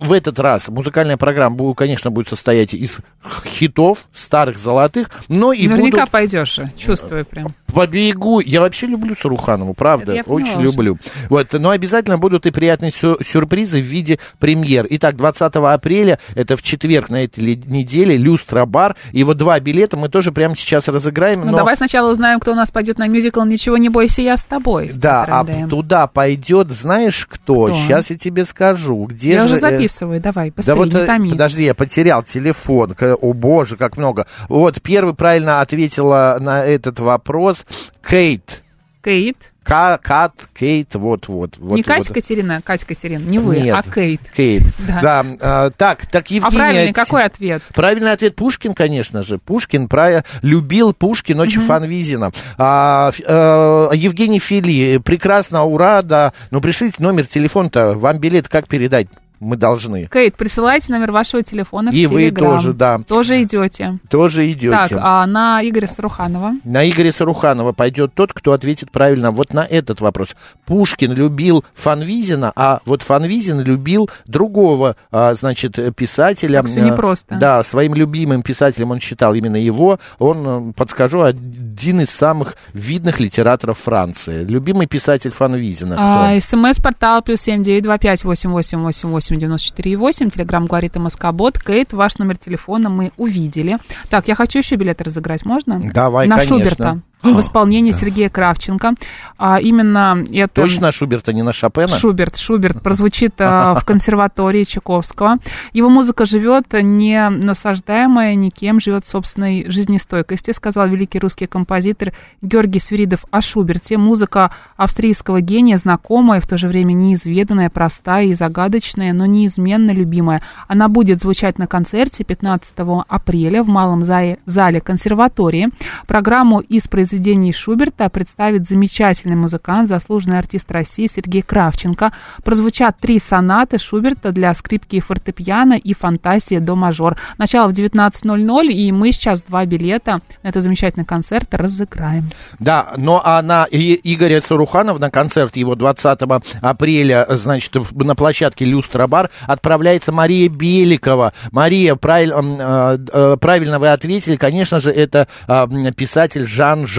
в 0.00 0.12
этот 0.14 0.40
раз 0.40 0.68
музыкальная 0.68 1.18
программа, 1.18 1.74
конечно, 1.74 2.10
будет 2.10 2.26
состоять 2.26 2.72
из 2.72 2.96
хитов, 3.44 4.06
старых, 4.14 4.58
золотых, 4.58 5.10
но 5.28 5.52
и 5.52 5.68
Наверняка 5.68 5.98
будут... 5.98 6.10
пойдешь, 6.10 6.58
чувствую 6.76 7.26
прям 7.26 7.54
побегу. 7.72 8.40
Я 8.40 8.60
вообще 8.60 8.86
люблю 8.86 9.14
Саруханову, 9.14 9.74
правда, 9.74 10.14
Я 10.14 10.22
очень 10.22 10.54
поняла, 10.54 10.62
люблю. 10.62 10.98
Вот, 11.28 11.52
но 11.52 11.70
обязательно 11.70 12.18
будут 12.18 12.46
и 12.46 12.50
приятные 12.50 12.90
сюрпризы 12.90 13.80
в 13.80 13.84
виде 13.84 14.18
премьер. 14.38 14.86
Итак, 14.90 15.16
20 15.16 15.42
апреля, 15.56 16.18
это 16.34 16.56
в 16.56 16.62
четверг 16.62 17.10
на 17.10 17.24
этой 17.24 17.56
неделе, 17.56 18.16
Люстра 18.16 18.64
Бар. 18.64 18.96
И 19.12 19.24
вот 19.24 19.36
два 19.36 19.60
билета 19.60 19.96
мы 19.96 20.08
тоже 20.08 20.32
прямо 20.32 20.56
сейчас 20.56 20.88
разыграем. 20.88 21.40
Ну, 21.40 21.52
но... 21.52 21.58
давай 21.58 21.76
сначала 21.76 22.10
узнаем, 22.10 22.40
кто 22.40 22.52
у 22.52 22.56
нас 22.56 22.70
пойдет 22.70 22.98
на 22.98 23.06
мюзикл 23.06 23.42
«Ничего 23.44 23.76
не 23.76 23.88
бойся, 23.88 24.22
я 24.22 24.36
с 24.36 24.44
тобой». 24.44 24.90
Да, 24.94 25.26
а 25.28 25.68
туда 25.68 26.06
пойдет, 26.06 26.70
знаешь 26.70 27.26
кто? 27.26 27.40
кто? 27.42 27.72
Сейчас 27.72 28.10
я 28.10 28.18
тебе 28.18 28.44
скажу. 28.44 29.04
Где 29.06 29.30
я 29.30 29.40
же... 29.40 29.46
уже 29.46 29.54
э, 29.56 29.58
записываю, 29.58 30.20
давай, 30.20 30.50
быстрее, 30.50 30.74
да 30.74 30.78
вот, 30.78 30.92
не 30.92 31.00
э, 31.00 31.06
томи. 31.06 31.30
Подожди, 31.30 31.64
я 31.64 31.74
потерял 31.74 32.22
телефон. 32.22 32.94
О 33.00 33.32
боже, 33.32 33.76
как 33.76 33.96
много. 33.96 34.26
Вот, 34.48 34.80
первый 34.82 35.14
правильно 35.14 35.60
ответила 35.60 36.38
на 36.40 36.64
этот 36.64 37.00
вопрос 37.00 37.59
Кейт. 38.06 38.62
Кейт. 39.02 39.36
Ка- 39.62 40.00
Кат, 40.02 40.48
Кейт, 40.58 40.94
вот, 40.94 41.28
вот. 41.28 41.56
вот 41.58 41.76
не 41.76 41.82
вот. 41.82 41.86
Катя 41.86 42.12
Катерина, 42.12 42.56
а 42.56 42.60
Катя 42.62 42.86
Катерина, 42.86 43.22
не 43.22 43.38
вы, 43.38 43.58
Нет. 43.60 43.76
а 43.76 43.82
Кейт. 43.82 44.20
Кейт. 44.34 44.62
Да. 44.78 45.00
Да. 45.00 45.26
а, 45.40 45.70
так, 45.70 46.06
так, 46.06 46.24
А 46.28 46.34
Евгения... 46.34 46.58
правильный 46.58 46.86
Т- 46.92 46.92
какой 46.92 47.24
ответ? 47.24 47.62
Правильный 47.74 48.12
ответ 48.12 48.34
Пушкин, 48.34 48.74
конечно 48.74 49.22
же. 49.22 49.38
Пушкин 49.38 49.88
про... 49.88 50.24
любил 50.42 50.92
Пушкин 50.92 51.38
очень 51.40 51.60
Фанвизина. 51.60 52.32
А, 52.58 53.12
э, 53.24 53.90
Евгений 53.94 54.40
Фили, 54.40 54.98
прекрасно, 54.98 55.62
ура, 55.64 56.02
да. 56.02 56.32
Ну, 56.50 56.60
пришлите 56.60 56.96
номер 56.98 57.26
телефона-то, 57.26 57.92
вам 57.92 58.18
билет 58.18 58.48
как 58.48 58.66
передать? 58.66 59.06
Мы 59.40 59.56
должны. 59.56 60.06
Кейт, 60.12 60.36
присылайте 60.36 60.92
номер 60.92 61.12
вашего 61.12 61.42
телефона 61.42 61.90
в 61.90 61.94
И 61.94 62.06
вы 62.06 62.20
Телеграм. 62.24 62.52
тоже, 62.52 62.72
да. 62.74 62.98
Тоже 62.98 63.42
идете. 63.42 63.98
Тоже 64.10 64.50
идете. 64.52 64.70
Так, 64.70 64.92
а 65.00 65.26
на 65.26 65.66
Игоря 65.66 65.86
Саруханова? 65.86 66.52
На 66.62 66.88
Игоря 66.88 67.10
Саруханова 67.10 67.72
пойдет 67.72 68.12
тот, 68.12 68.34
кто 68.34 68.52
ответит 68.52 68.90
правильно 68.90 69.30
вот 69.30 69.54
на 69.54 69.64
этот 69.64 70.02
вопрос. 70.02 70.36
Пушкин 70.66 71.12
любил 71.12 71.64
Фанвизина, 71.74 72.52
а 72.54 72.80
вот 72.84 73.00
Фанвизин 73.00 73.60
любил 73.60 74.10
другого, 74.26 74.96
а, 75.10 75.34
значит, 75.34 75.78
писателя. 75.96 76.60
Так 76.62 76.70
всё 76.70 76.84
непросто. 76.84 77.36
Да, 77.40 77.62
своим 77.62 77.94
любимым 77.94 78.42
писателем 78.42 78.90
он 78.90 79.00
считал 79.00 79.34
именно 79.34 79.56
его. 79.56 79.98
Он, 80.18 80.70
э, 80.70 80.72
подскажу, 80.74 81.22
один 81.22 82.02
из 82.02 82.10
самых 82.10 82.56
видных 82.74 83.20
литераторов 83.20 83.78
Франции. 83.78 84.44
Любимый 84.44 84.86
писатель 84.86 85.30
Фанвизина. 85.30 85.96
А, 85.98 86.38
СМС-портал 86.38 87.22
плюс 87.22 87.40
семь 87.40 87.62
девять 87.62 87.84
два 87.84 87.96
пять 87.96 88.22
восемь 88.22 88.50
восемь 88.50 88.80
восемь 88.80 89.08
восемь 89.08 89.29
девяносто 89.38 89.68
четыре 89.68 89.96
восемь. 89.96 90.30
Телеграмм 90.30 90.66
говорит 90.66 90.96
МСК-бот. 90.96 91.58
Кейт, 91.58 91.92
ваш 91.92 92.18
номер 92.18 92.36
телефона 92.38 92.88
мы 92.88 93.12
увидели. 93.16 93.78
Так, 94.08 94.28
я 94.28 94.34
хочу 94.34 94.58
еще 94.58 94.76
билеты 94.76 95.04
разыграть, 95.04 95.44
можно? 95.44 95.80
Давай, 95.92 96.26
На 96.26 96.36
конечно. 96.36 96.58
Шуберта. 96.58 97.00
В 97.22 97.40
исполнении 97.40 97.92
Сергея 97.92 98.30
Кравченко. 98.30 98.94
А 99.36 99.60
именно 99.60 100.24
это... 100.32 100.62
Точно 100.62 100.86
на 100.86 100.92
Шуберта, 100.92 101.32
не 101.32 101.42
на 101.42 101.52
Шопена? 101.52 101.88
Шуберт, 101.88 102.36
Шуберт 102.36 102.82
прозвучит 102.82 103.34
а, 103.38 103.74
в 103.74 103.84
консерватории 103.84 104.64
Чайковского. 104.64 105.36
Его 105.72 105.88
музыка 105.88 106.24
живет 106.24 106.66
не 106.72 107.28
насаждаемая 107.28 108.34
никем, 108.34 108.80
живет 108.80 109.06
собственной 109.06 109.70
жизнестойкости, 109.70 110.52
сказал 110.52 110.88
великий 110.88 111.18
русский 111.18 111.46
композитор 111.46 112.12
Георгий 112.42 112.80
Свиридов 112.80 113.24
о 113.30 113.40
Шуберте. 113.40 113.98
Музыка 113.98 114.50
австрийского 114.76 115.40
гения 115.40 115.76
знакомая, 115.76 116.40
в 116.40 116.46
то 116.46 116.56
же 116.56 116.68
время 116.68 116.92
неизведанная, 116.92 117.70
простая 117.70 118.26
и 118.26 118.34
загадочная, 118.34 119.12
но 119.12 119.26
неизменно 119.26 119.90
любимая. 119.90 120.40
Она 120.68 120.88
будет 120.88 121.20
звучать 121.20 121.58
на 121.58 121.66
концерте 121.66 122.24
15 122.24 122.74
апреля 123.08 123.62
в 123.62 123.68
Малом 123.68 124.04
зале, 124.04 124.80
консерватории. 124.80 125.68
Программу 126.06 126.60
из 126.60 126.88
произведений 127.10 127.52
Шуберта 127.52 128.08
представит 128.08 128.68
замечательный 128.68 129.34
музыкант, 129.34 129.88
заслуженный 129.88 130.38
артист 130.38 130.70
России 130.70 131.08
Сергей 131.12 131.42
Кравченко. 131.42 132.12
Прозвучат 132.44 132.98
три 133.00 133.18
сонаты 133.18 133.78
Шуберта 133.78 134.30
для 134.30 134.54
скрипки 134.54 134.96
и 134.96 135.00
фортепиано 135.00 135.74
и 135.74 135.92
фантазия 135.92 136.60
до 136.60 136.76
мажор. 136.76 137.16
Начало 137.36 137.68
в 137.68 137.72
19.00, 137.72 138.66
и 138.68 138.92
мы 138.92 139.10
сейчас 139.10 139.42
два 139.42 139.66
билета 139.66 140.20
на 140.44 140.48
этот 140.48 140.62
замечательный 140.62 141.04
концерт 141.04 141.48
разыграем. 141.52 142.30
Да, 142.60 142.92
но 142.96 143.20
а 143.24 143.42
на 143.42 143.64
И- 143.64 143.98
Игоря 144.04 144.40
Саруханова 144.40 144.98
на 144.98 145.10
концерт 145.10 145.56
его 145.56 145.74
20 145.74 146.20
апреля, 146.62 147.26
значит, 147.30 147.74
на 147.92 148.14
площадке 148.14 148.64
Люстра 148.64 149.08
Бар 149.08 149.30
отправляется 149.48 150.12
Мария 150.12 150.48
Беликова. 150.48 151.32
Мария, 151.50 151.96
правиль- 151.96 152.32
э, 152.32 152.98
э, 153.12 153.36
правильно 153.40 153.80
вы 153.80 153.88
ответили, 153.88 154.36
конечно 154.36 154.78
же, 154.78 154.92
это 154.92 155.26
а, 155.48 155.66
писатель 155.96 156.46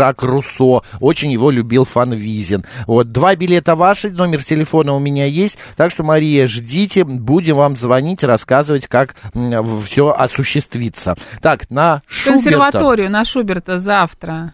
Жан-Жак 0.02 0.24
Руссо. 0.24 0.82
Очень 1.00 1.32
его 1.32 1.52
любил 1.52 1.86
Фанвизин. 1.86 2.66
Вот, 2.88 3.12
два 3.12 3.36
билета 3.36 3.76
ваши, 3.76 4.10
номер 4.10 4.44
телефона 4.44 4.94
у 4.94 5.00
меня 5.00 5.26
есть, 5.26 5.58
так 5.76 5.92
что, 5.92 6.04
Мария, 6.04 6.48
ждите, 6.48 7.04
будем 7.04 7.56
вам 7.56 7.76
звонить, 7.76 8.24
рассказывать, 8.24 8.88
как 8.88 9.16
все 9.86 10.12
осуществится. 10.12 11.16
Так, 11.42 11.70
на 11.70 12.02
Шуберта. 12.08 12.44
Консерваторию 12.44 13.12
на 13.12 13.26
Шуберта 13.26 13.80
завтра. 13.80 14.54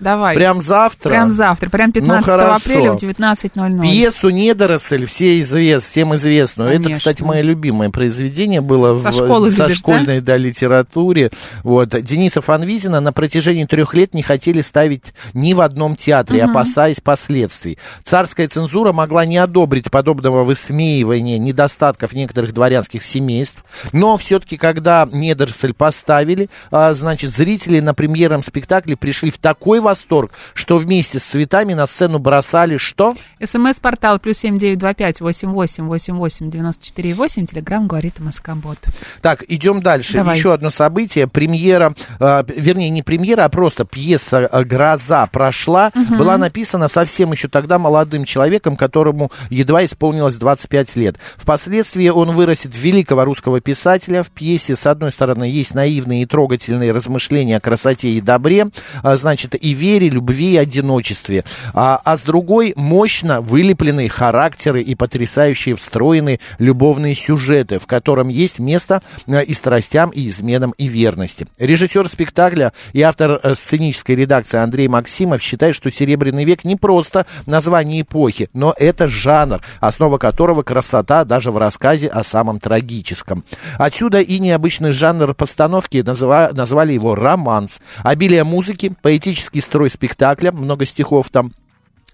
Давай. 0.00 0.34
Прям 0.34 0.62
завтра? 0.62 1.10
Прям 1.10 1.30
завтра, 1.30 1.68
прям 1.68 1.92
15 1.92 2.26
Ну, 2.26 2.32
хорошо. 2.32 2.54
апреля 2.54 2.92
в 2.92 2.96
19.00. 2.96 3.82
Пьесу 3.82 4.30
«Недоросль» 4.30 5.04
все 5.04 5.40
извест, 5.40 5.88
всем 5.88 6.14
известную. 6.16 6.70
Это, 6.70 6.90
кстати, 6.92 7.22
мое 7.22 7.42
любимое 7.42 7.90
произведение 7.90 8.60
было 8.62 8.98
Со 8.98 9.10
в 9.10 9.14
школы 9.14 9.50
со 9.52 9.64
любишь, 9.64 9.78
школьной 9.78 10.20
да? 10.20 10.36
литературе. 10.36 11.30
Вот. 11.62 11.88
Дениса 11.90 12.40
Фанвизина 12.40 13.00
на 13.00 13.12
протяжении 13.12 13.64
трех 13.64 13.94
лет 13.94 14.14
не 14.14 14.22
хотели 14.22 14.62
ставить 14.62 15.12
ни 15.34 15.52
в 15.52 15.60
одном 15.60 15.96
театре, 15.96 16.42
опасаясь 16.44 17.00
последствий. 17.00 17.78
Царская 18.04 18.48
цензура 18.48 18.92
могла 18.92 19.26
не 19.26 19.36
одобрить 19.36 19.90
подобного 19.90 20.44
высмеивания 20.44 21.38
недостатков 21.38 22.12
некоторых 22.14 22.54
дворянских 22.54 23.02
семейств, 23.02 23.62
но 23.92 24.16
все-таки, 24.16 24.56
когда 24.56 25.06
«Недоросль» 25.12 25.74
поставили, 25.74 26.48
а, 26.70 26.94
значит, 26.94 27.32
зрители 27.32 27.80
на 27.80 27.92
премьерном 27.94 28.42
спектакле 28.42 28.96
пришли 28.96 29.30
в 29.30 29.38
такой 29.38 29.80
восторг, 29.90 30.30
что 30.54 30.78
вместе 30.78 31.18
с 31.18 31.22
цветами 31.22 31.74
на 31.74 31.86
сцену 31.86 32.20
бросали 32.20 32.76
что? 32.76 33.14
СМС-портал 33.42 34.20
плюс 34.20 34.38
семь 34.38 34.56
девять 34.56 34.78
два 34.78 34.94
пять 34.94 35.20
восемь 35.20 35.50
восемь 35.50 35.86
восемь 35.86 36.14
восемь 36.14 36.48
девяносто 36.48 36.86
четыре 36.86 37.12
восемь. 37.12 37.44
Телеграмм 37.44 37.88
говорит 37.88 38.20
Москобот. 38.20 38.78
Так, 39.20 39.42
идем 39.48 39.82
дальше. 39.82 40.14
Давай. 40.14 40.36
Еще 40.36 40.52
одно 40.52 40.70
событие. 40.70 41.26
Премьера, 41.26 41.94
э, 42.20 42.44
вернее, 42.56 42.90
не 42.90 43.02
премьера, 43.02 43.44
а 43.44 43.48
просто 43.48 43.84
пьеса 43.84 44.48
э, 44.50 44.64
«Гроза» 44.64 45.26
прошла. 45.26 45.90
Была 46.16 46.38
написана 46.38 46.86
совсем 46.86 47.32
еще 47.32 47.48
тогда 47.48 47.78
молодым 47.80 48.24
человеком, 48.24 48.76
которому 48.76 49.32
едва 49.48 49.84
исполнилось 49.84 50.36
25 50.36 50.96
лет. 50.96 51.16
Впоследствии 51.36 52.08
он 52.08 52.30
вырастет 52.30 52.76
великого 52.76 53.24
русского 53.24 53.60
писателя. 53.60 54.22
В 54.22 54.30
пьесе, 54.30 54.76
с 54.76 54.86
одной 54.86 55.10
стороны, 55.10 55.44
есть 55.44 55.74
наивные 55.74 56.22
и 56.22 56.26
трогательные 56.26 56.92
размышления 56.92 57.56
о 57.56 57.60
красоте 57.60 58.10
и 58.10 58.20
добре, 58.20 58.68
а, 59.02 59.16
значит, 59.16 59.56
и 59.60 59.74
вере, 59.80 60.08
любви 60.08 60.52
и 60.52 60.56
одиночестве. 60.56 61.44
А, 61.74 62.00
а 62.04 62.16
с 62.16 62.22
другой, 62.22 62.74
мощно 62.76 63.40
вылепленные 63.40 64.08
характеры 64.08 64.82
и 64.82 64.94
потрясающие 64.94 65.74
встроенные 65.74 66.40
любовные 66.58 67.14
сюжеты, 67.14 67.78
в 67.78 67.86
котором 67.86 68.28
есть 68.28 68.58
место 68.58 69.02
э, 69.26 69.44
и 69.44 69.54
страстям, 69.54 70.10
и 70.10 70.28
изменам, 70.28 70.72
и 70.78 70.86
верности. 70.86 71.46
Режиссер 71.58 72.06
спектакля 72.08 72.72
и 72.92 73.02
автор 73.02 73.40
э, 73.42 73.54
сценической 73.54 74.14
редакции 74.14 74.58
Андрей 74.58 74.88
Максимов 74.88 75.42
считает, 75.42 75.74
что 75.74 75.90
«Серебряный 75.90 76.44
век» 76.44 76.64
не 76.64 76.76
просто 76.76 77.26
название 77.46 78.02
эпохи, 78.02 78.50
но 78.52 78.74
это 78.78 79.08
жанр, 79.08 79.62
основа 79.80 80.18
которого 80.18 80.62
красота 80.62 81.24
даже 81.24 81.50
в 81.50 81.56
рассказе 81.56 82.08
о 82.08 82.22
самом 82.22 82.60
трагическом. 82.60 83.44
Отсюда 83.78 84.20
и 84.20 84.38
необычный 84.38 84.92
жанр 84.92 85.34
постановки, 85.34 85.98
назва- 85.98 86.52
назвали 86.52 86.92
его 86.92 87.14
романс. 87.14 87.80
Обилие 88.02 88.44
музыки, 88.44 88.92
поэтический 89.02 89.59
строй 89.60 89.90
спектакля, 89.90 90.52
много 90.52 90.86
стихов 90.86 91.30
там, 91.30 91.52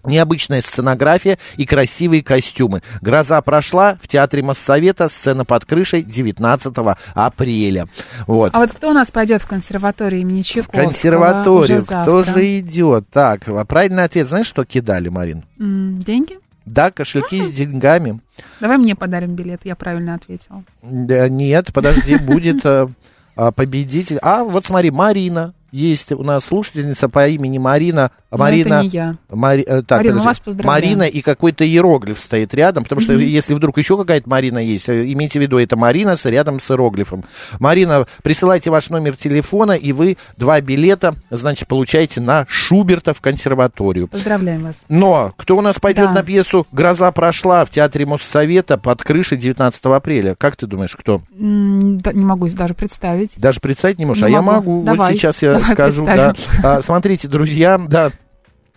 Необычная 0.07 0.61
сценография 0.61 1.37
и 1.57 1.67
красивые 1.67 2.23
костюмы. 2.23 2.83
Гроза 3.01 3.41
прошла 3.43 3.99
в 4.01 4.07
Театре 4.07 4.43
Моссовета, 4.43 5.09
сцена 5.09 5.45
под 5.45 5.65
крышей 5.65 6.03
19 6.03 6.75
апреля. 7.15 7.89
Вот. 8.29 8.55
А 8.55 8.61
вот 8.61 8.71
кто 8.71 8.91
у 8.91 8.93
нас 8.93 9.11
пойдет 9.11 9.43
в 9.43 9.49
консерваторию 9.49 10.21
имени 10.21 10.43
Чайковского? 10.43 10.85
Консерваторию. 10.85 11.79
уже 11.79 12.03
Кто 12.03 12.23
же 12.23 12.59
идет? 12.61 13.09
Так, 13.11 13.49
а 13.49 13.65
правильный 13.65 14.05
ответ, 14.05 14.29
знаешь, 14.29 14.47
что 14.47 14.65
кидали, 14.65 15.09
Марин? 15.09 15.43
Деньги? 15.59 16.39
Да, 16.67 16.91
кошельки 16.93 17.43
с 17.43 17.49
деньгами. 17.51 18.21
Давай 18.61 18.79
мне 18.79 18.95
подарим 18.95 19.35
билет, 19.35 19.63
я 19.65 19.75
правильно 19.75 20.15
ответила. 20.15 20.65
Да, 20.83 21.29
нет, 21.29 21.73
подожди, 21.73 22.17
будет 22.17 22.65
э, 22.65 22.89
а, 23.37 23.53
победитель. 23.53 24.19
А, 24.21 24.45
вот 24.45 24.67
смотри, 24.67 24.91
Марина. 24.91 25.55
Есть 25.77 26.11
у 26.13 26.23
нас 26.23 26.47
слушательница 26.47 27.11
по 27.11 27.29
имени 27.29 27.59
Марина. 27.59 28.11
Но 28.31 28.39
Марина. 28.39 28.75
это 28.75 28.83
не 28.83 28.89
я. 28.89 29.17
Мари- 29.31 29.63
э, 29.67 29.83
так, 29.83 29.99
Марина, 29.99 30.21
вас. 30.23 30.41
Марина 30.65 31.03
и 31.03 31.21
какой-то 31.21 31.67
иероглиф 31.67 32.19
стоит 32.19 32.55
рядом, 32.55 32.85
потому 32.85 33.01
что 33.03 33.13
если 33.13 33.53
вдруг 33.53 33.77
еще 33.77 33.97
какая-то 33.99 34.29
Марина 34.29 34.59
есть, 34.59 34.89
э, 34.89 35.11
имейте 35.13 35.39
в 35.39 35.43
виду, 35.43 35.59
это 35.59 35.77
Марина 35.77 36.17
с, 36.17 36.25
рядом 36.25 36.61
с 36.61 36.71
иероглифом. 36.71 37.25
Марина, 37.61 38.07
присылайте 38.23 38.71
ваш 38.71 38.89
номер 38.89 39.17
телефона, 39.17 39.73
и 39.73 39.93
вы 39.93 40.17
два 40.39 40.61
билета, 40.63 41.15
значит, 41.31 41.69
получаете 41.69 42.21
на 42.23 42.47
Шуберта 42.49 43.13
в 43.13 43.21
консерваторию. 43.21 44.09
Поздравляем 44.09 44.65
вас. 44.65 44.77
Но 44.89 45.35
кто 45.37 45.59
у 45.59 45.61
нас 45.61 45.77
пойдет 45.79 46.07
Да. 46.07 46.13
на 46.15 46.23
пьесу 46.23 46.67
«Гроза 46.73 47.11
прошла» 47.13 47.65
в 47.67 47.71
Театре 47.71 48.07
Моссовета 48.07 48.79
под 48.79 49.03
крышей 49.03 49.37
19 49.39 49.85
апреля? 49.95 50.35
Как 50.39 50.57
ты 50.57 50.67
думаешь, 50.67 50.97
кто? 50.97 51.21
М, 51.39 51.99
да, 51.99 52.13
не 52.15 52.25
могу 52.25 52.49
даже 52.49 52.73
представить. 52.75 53.35
Даже 53.37 53.61
представить 53.61 53.99
не 53.99 54.07
можешь, 54.07 54.23
Не 54.23 54.29
а 54.29 54.31
я 54.31 54.43
могу. 54.43 54.77
могу. 54.81 54.85
Давай. 54.87 55.11
Вот 55.13 55.19
сейчас 55.19 55.43
я 55.43 55.61
скажу. 55.73 56.05
Да. 56.05 56.33
А, 56.63 56.83
смотрите, 56.83 57.29
друзья, 57.29 57.79
да. 57.79 58.11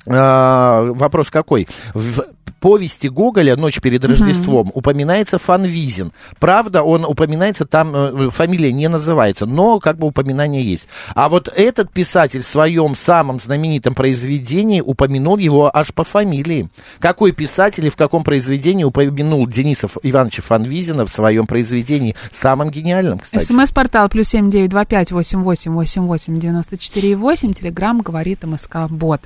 А, 0.08 0.92
вопрос 0.94 1.30
какой? 1.30 1.68
В 1.94 2.24
повести 2.60 3.08
Гоголя 3.08 3.56
«Ночь 3.56 3.80
перед 3.82 4.04
Рождеством» 4.06 4.72
упоминается 4.74 5.40
Фанвизин. 5.40 6.12
Правда, 6.40 6.84
он 6.84 7.06
упоминается, 7.06 7.66
там 7.66 7.96
э, 7.96 8.30
фамилия 8.30 8.72
не 8.74 8.88
называется, 8.90 9.46
но 9.46 9.80
как 9.80 9.98
бы 9.98 10.08
упоминание 10.08 10.64
есть. 10.64 10.88
А 11.16 11.30
вот 11.30 11.48
этот 11.56 11.92
писатель 11.92 12.42
в 12.42 12.48
своем 12.48 12.96
самом 12.96 13.40
знаменитом 13.40 13.94
произведении 13.96 14.82
упомянул 14.82 15.38
его 15.38 15.76
аж 15.76 15.94
по 15.94 16.04
фамилии. 16.04 16.70
Какой 17.00 17.32
писатель 17.32 17.86
и 17.86 17.90
в 17.90 17.96
каком 17.96 18.24
произведении 18.24 18.84
упомянул 18.84 19.48
Денисов 19.48 19.98
Ивановича 20.04 20.42
Фанвизина 20.42 21.06
в 21.06 21.10
своем 21.10 21.48
произведении? 21.48 22.16
Самым 22.32 22.70
гениальным, 22.70 23.20
кстати. 23.20 23.44
СМС-портал 23.44 24.10
плюс 24.10 24.28
семь 24.28 24.50
девять 24.50 24.70
два 24.70 24.86
пять 24.86 25.12
восемь 25.12 25.44
восемь 25.44 25.74
восемь 25.74 26.04
восемь 26.04 26.40
девяносто 26.40 26.78
четыре 26.78 27.16
восемь. 27.16 27.54
Телеграмм 27.54 28.02
говорит 28.02 28.44
МСК 28.44 28.90
Бот. 28.90 29.22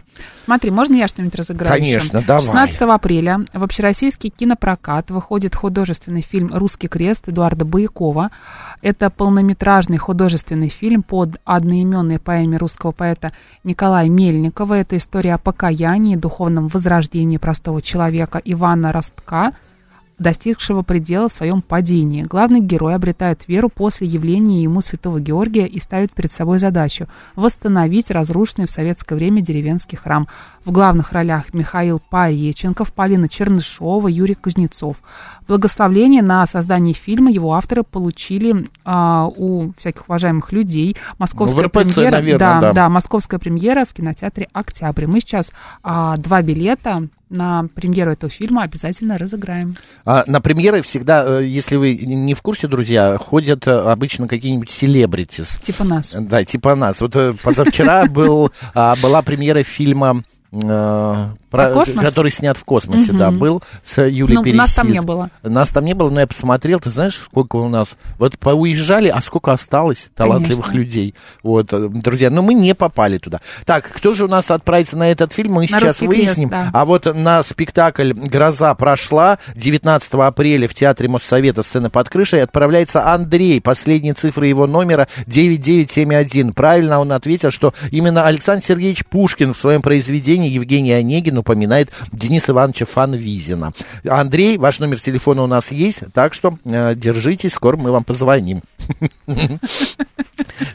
Смотри, 0.46 0.72
можно 0.72 0.96
я 0.96 1.08
что-нибудь 1.08 1.36
разыграю? 1.36 1.74
Конечно, 1.74 2.24
давай. 2.26 2.44
16 2.44 2.82
апреля 2.82 3.23
в 3.24 3.64
общероссийский 3.64 4.30
кинопрокат 4.30 5.12
выходит 5.12 5.56
художественный 5.56 6.22
фильм 6.22 6.54
«Русский 6.54 6.88
крест» 6.88 7.30
Эдуарда 7.30 7.66
Боякова. 7.66 8.32
Это 8.82 9.10
полнометражный 9.10 9.98
художественный 9.98 10.70
фильм 10.70 11.04
под 11.04 11.38
одноименной 11.46 12.20
поэме 12.20 12.58
русского 12.58 12.92
поэта 12.92 13.32
Николая 13.64 14.10
Мельникова. 14.10 14.76
Это 14.76 14.98
история 14.98 15.36
о 15.36 15.38
покаянии, 15.38 16.16
духовном 16.16 16.68
возрождении 16.68 17.38
простого 17.38 17.82
человека 17.82 18.42
Ивана 18.44 18.92
Ростка– 18.92 19.54
достигшего 20.24 20.82
предела 20.82 21.30
в 21.30 21.34
своем 21.34 21.62
падении. 21.62 22.24
Главный 22.24 22.60
герой 22.62 22.96
обретает 22.96 23.48
веру 23.48 23.70
после 23.70 24.08
явления 24.08 24.64
ему 24.64 24.82
святого 24.82 25.20
Георгия 25.20 25.68
и 25.68 25.80
ставит 25.80 26.14
перед 26.14 26.32
собой 26.32 26.58
задачу 26.58 27.08
восстановить 27.36 28.10
разрушенный 28.10 28.66
в 28.66 28.72
советское 28.72 29.16
время 29.16 29.42
деревенский 29.42 29.98
храм. 29.98 30.28
В 30.66 30.72
главных 30.72 31.12
ролях 31.12 31.54
Михаил 31.54 32.02
Пореченков, 32.10 32.94
Полина 32.94 33.30
Чернышова, 33.30 34.08
Юрий 34.08 34.34
Кузнецов. 34.34 34.98
Благословление 35.48 36.24
на 36.24 36.46
создание 36.46 36.94
фильма 36.94 37.30
его 37.30 37.54
авторы 37.54 37.84
получили 37.84 38.68
а, 38.86 39.28
у 39.28 39.74
всяких 39.78 40.08
уважаемых 40.08 40.54
людей. 40.54 40.96
Московская 41.20 41.64
ну, 41.64 41.68
РПЦ, 41.68 41.96
премьера, 41.96 42.12
наверное, 42.12 42.40
да, 42.40 42.62
да. 42.62 42.74
да, 42.74 42.90
московская 42.90 43.40
премьера 43.40 43.86
в 43.86 43.94
кинотеатре 43.94 44.48
«Октябрь». 44.54 45.06
Мы 45.06 45.20
сейчас 45.20 45.52
а, 45.84 46.16
два 46.18 46.42
билета 46.42 47.10
на 47.34 47.68
премьеру 47.76 48.12
этого 48.12 48.32
фильма 48.32 48.64
обязательно 48.64 49.18
разыграем. 49.18 49.76
А, 50.06 50.24
на 50.28 50.40
премьеры 50.40 50.82
всегда, 50.82 51.40
э, 51.40 51.46
если 51.46 51.76
вы 51.76 51.96
не 51.96 52.34
в 52.34 52.42
курсе, 52.42 52.68
друзья, 52.68 53.18
ходят 53.18 53.68
э, 53.68 53.72
обычно 53.72 54.28
какие-нибудь 54.28 54.70
селебритис. 54.70 55.60
Типа 55.64 55.84
нас. 55.84 56.14
Да, 56.18 56.46
типа 56.46 56.76
нас. 56.76 57.02
Вот 57.02 57.16
э, 57.16 57.34
позавчера 57.42 58.06
был, 58.10 58.52
а, 58.74 58.96
была 59.02 59.22
премьера 59.22 59.64
фильма 59.64 60.24
про 60.54 61.70
космос? 61.70 62.06
который 62.06 62.32
снят 62.32 62.58
в 62.58 62.64
космосе, 62.64 63.12
угу. 63.12 63.20
да, 63.20 63.32
был 63.32 63.64
с 63.84 64.02
Юлией 64.02 64.38
ну, 64.38 64.44
Пересид. 64.44 64.58
Нас 64.60 64.74
там 64.74 64.92
не 64.92 65.02
было. 65.02 65.30
Нас 65.42 65.70
там 65.70 65.86
не 65.86 65.94
было, 65.94 66.10
но 66.10 66.20
я 66.20 66.28
посмотрел, 66.28 66.80
ты 66.80 66.90
знаешь, 66.90 67.16
сколько 67.16 67.56
у 67.56 67.70
нас, 67.70 67.98
вот 68.20 68.38
поуезжали, 68.38 69.08
а 69.10 69.22
сколько 69.22 69.52
осталось 69.52 70.10
талантливых 70.16 70.68
Конечно. 70.68 70.80
людей. 70.80 71.16
Вот, 71.42 71.74
э, 71.74 71.88
друзья, 71.90 72.30
но 72.30 72.42
мы 72.42 72.54
не 72.54 72.76
попали 72.76 73.18
туда. 73.18 73.42
Так, 73.66 73.92
кто 73.92 74.14
же 74.14 74.26
у 74.26 74.28
нас 74.28 74.52
отправится 74.52 74.98
на 74.98 75.12
этот 75.12 75.34
фильм, 75.34 75.54
мы 75.54 75.62
на 75.62 75.68
сейчас 75.68 76.02
выясним. 76.02 76.50
Крест, 76.50 76.66
да. 76.66 76.70
А 76.74 76.86
вот 76.86 77.06
на 77.06 77.42
спектакль 77.44 78.14
«Гроза» 78.14 78.74
прошла 78.76 79.40
19 79.56 80.14
апреля 80.14 80.68
в 80.68 80.76
Театре 80.76 81.10
Моссовета 81.10 81.64
«Сцена 81.64 81.90
под 81.90 82.10
крышей» 82.10 82.44
отправляется 82.44 83.12
Андрей, 83.12 83.60
последние 83.62 84.14
цифры 84.14 84.48
его 84.48 84.68
номера 84.68 85.08
9971. 85.28 86.54
Правильно 86.54 87.00
он 87.00 87.12
ответил, 87.12 87.52
что 87.52 87.74
именно 87.92 88.26
Александр 88.26 88.64
Сергеевич 88.66 89.06
Пушкин 89.06 89.54
в 89.54 89.58
своем 89.58 89.82
произведении 89.82 90.43
Евгений 90.50 90.94
Онегин 90.94 91.38
упоминает 91.38 91.92
Дениса 92.12 92.52
Ивановича 92.52 92.86
Фанвизина. 92.86 93.74
Андрей, 94.08 94.58
ваш 94.58 94.80
номер 94.80 95.00
телефона 95.00 95.44
у 95.44 95.48
нас 95.48 95.72
есть, 95.72 96.00
так 96.14 96.34
что 96.34 96.58
э, 96.66 96.96
держитесь, 96.96 97.54
скоро 97.54 97.78
мы 97.78 97.92
вам 97.92 98.04
позвоним. 98.04 98.62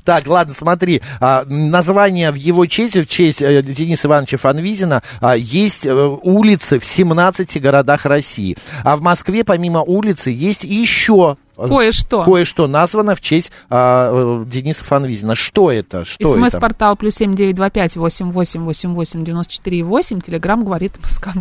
Так, 0.05 0.27
ладно, 0.27 0.55
смотри, 0.55 1.03
а, 1.21 1.45
название 1.47 2.31
в 2.31 2.35
его 2.35 2.67
честь, 2.67 2.97
в 2.97 3.07
честь 3.07 3.43
э, 3.43 3.63
Дениса 3.63 4.09
Ивановича 4.09 4.39
Фанвизина, 4.39 5.03
а, 5.21 5.37
есть 5.37 5.85
э, 5.85 5.93
улицы 6.23 6.79
в 6.79 6.85
17 6.85 7.61
городах 7.61 8.07
России. 8.07 8.57
А 8.85 8.97
в 8.97 9.03
Москве 9.03 9.45
помимо 9.45 9.83
улицы 9.83 10.31
есть 10.31 10.65
еще 10.65 11.37
Кое-что. 11.59 12.25
Кое-что 12.25 12.69
названо 12.69 13.17
в 13.17 13.21
честь 13.21 13.51
а, 13.69 14.45
Дениса 14.45 14.85
Фанвизина. 14.85 15.35
Что 15.35 15.73
это? 15.73 16.05
Что 16.05 16.35
СМС-портал 16.35 16.97
плюс 16.97 17.17
семь 17.17 17.35
девять 17.35 17.57
два 17.57 17.69
пять 17.69 17.97
восемь 17.97 18.31
восемь 18.31 18.63
восемь 18.63 18.95
восемь 18.95 19.25
девяносто 19.25 19.55
четыре 19.55 19.83
восемь. 19.83 20.21
Телеграмм 20.21 20.65
говорит 20.65 20.93
Москва. 21.03 21.33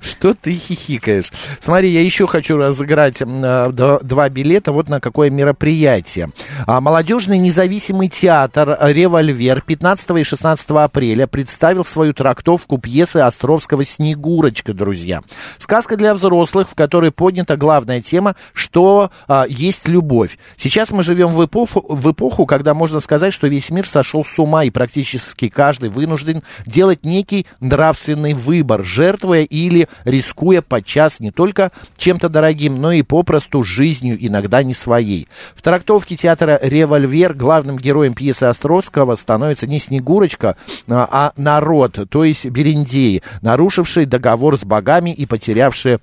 Что 0.00 0.34
ты 0.34 0.52
хихикаешь? 0.52 1.32
Смотри, 1.58 1.88
я 1.90 2.02
еще 2.02 2.28
хочу 2.28 2.56
разыграть 2.56 3.20
э, 3.20 3.70
два 3.72 4.28
билета 4.28 4.70
вот 4.70 4.88
на 4.88 5.00
какое 5.00 5.30
мероприятие. 5.30 6.30
А, 6.66 6.80
молодежный 6.80 7.38
независимый 7.38 8.08
театр 8.08 8.78
«Револьвер» 8.80 9.60
15 9.60 10.10
и 10.18 10.24
16 10.24 10.70
апреля 10.70 11.26
представил 11.26 11.84
свою 11.84 12.14
трактовку 12.14 12.78
пьесы 12.78 13.16
Островского 13.16 13.84
«Снегурочка», 13.84 14.72
друзья. 14.72 15.22
Сказка 15.58 15.96
для 15.96 16.14
взрослых, 16.14 16.70
в 16.70 16.74
которой 16.74 17.10
поднята 17.10 17.56
главная 17.56 18.00
тема, 18.00 18.36
что 18.52 19.10
а, 19.28 19.46
есть 19.48 19.88
любовь. 19.88 20.38
Сейчас 20.56 20.90
мы 20.90 21.02
живем 21.02 21.32
в 21.34 21.44
эпоху, 21.44 21.84
в 21.88 22.10
эпоху, 22.10 22.46
когда 22.46 22.74
можно 22.74 23.00
сказать, 23.00 23.32
что 23.32 23.46
весь 23.46 23.70
мир 23.70 23.86
сошел 23.86 24.24
с 24.24 24.38
ума, 24.38 24.64
и 24.64 24.70
практически 24.70 25.48
каждый 25.48 25.90
вынужден 25.90 26.42
делать 26.66 27.04
некий 27.04 27.46
нравственный 27.60 28.34
выбор, 28.34 28.84
жертвуя 28.84 29.42
или 29.42 29.88
рискуя 30.04 30.62
подчас 30.62 31.20
не 31.20 31.30
только 31.30 31.72
чем-то 31.96 32.28
дорогим, 32.28 32.80
но 32.80 32.92
и 32.92 33.02
попросту 33.02 33.62
жизнью, 33.62 34.16
иногда 34.20 34.62
не 34.62 34.74
своей. 34.74 35.28
В 35.54 35.62
трактовке 35.62 36.16
театра 36.16 36.58
«Револьвер» 36.62 37.34
главным 37.34 37.76
героем 37.76 38.14
пьесы 38.14 38.44
Островского 38.44 39.16
становится 39.16 39.66
не 39.66 39.78
Снегурочка, 39.78 40.56
а, 40.88 41.08
а 41.10 41.32
народ, 41.36 41.98
то 42.10 42.24
есть 42.24 42.46
бериндеи, 42.46 43.22
нарушивший 43.42 44.06
договор 44.06 44.58
с 44.58 44.64
богами 44.64 45.10
и 45.10 45.26
потерявшие 45.26 46.00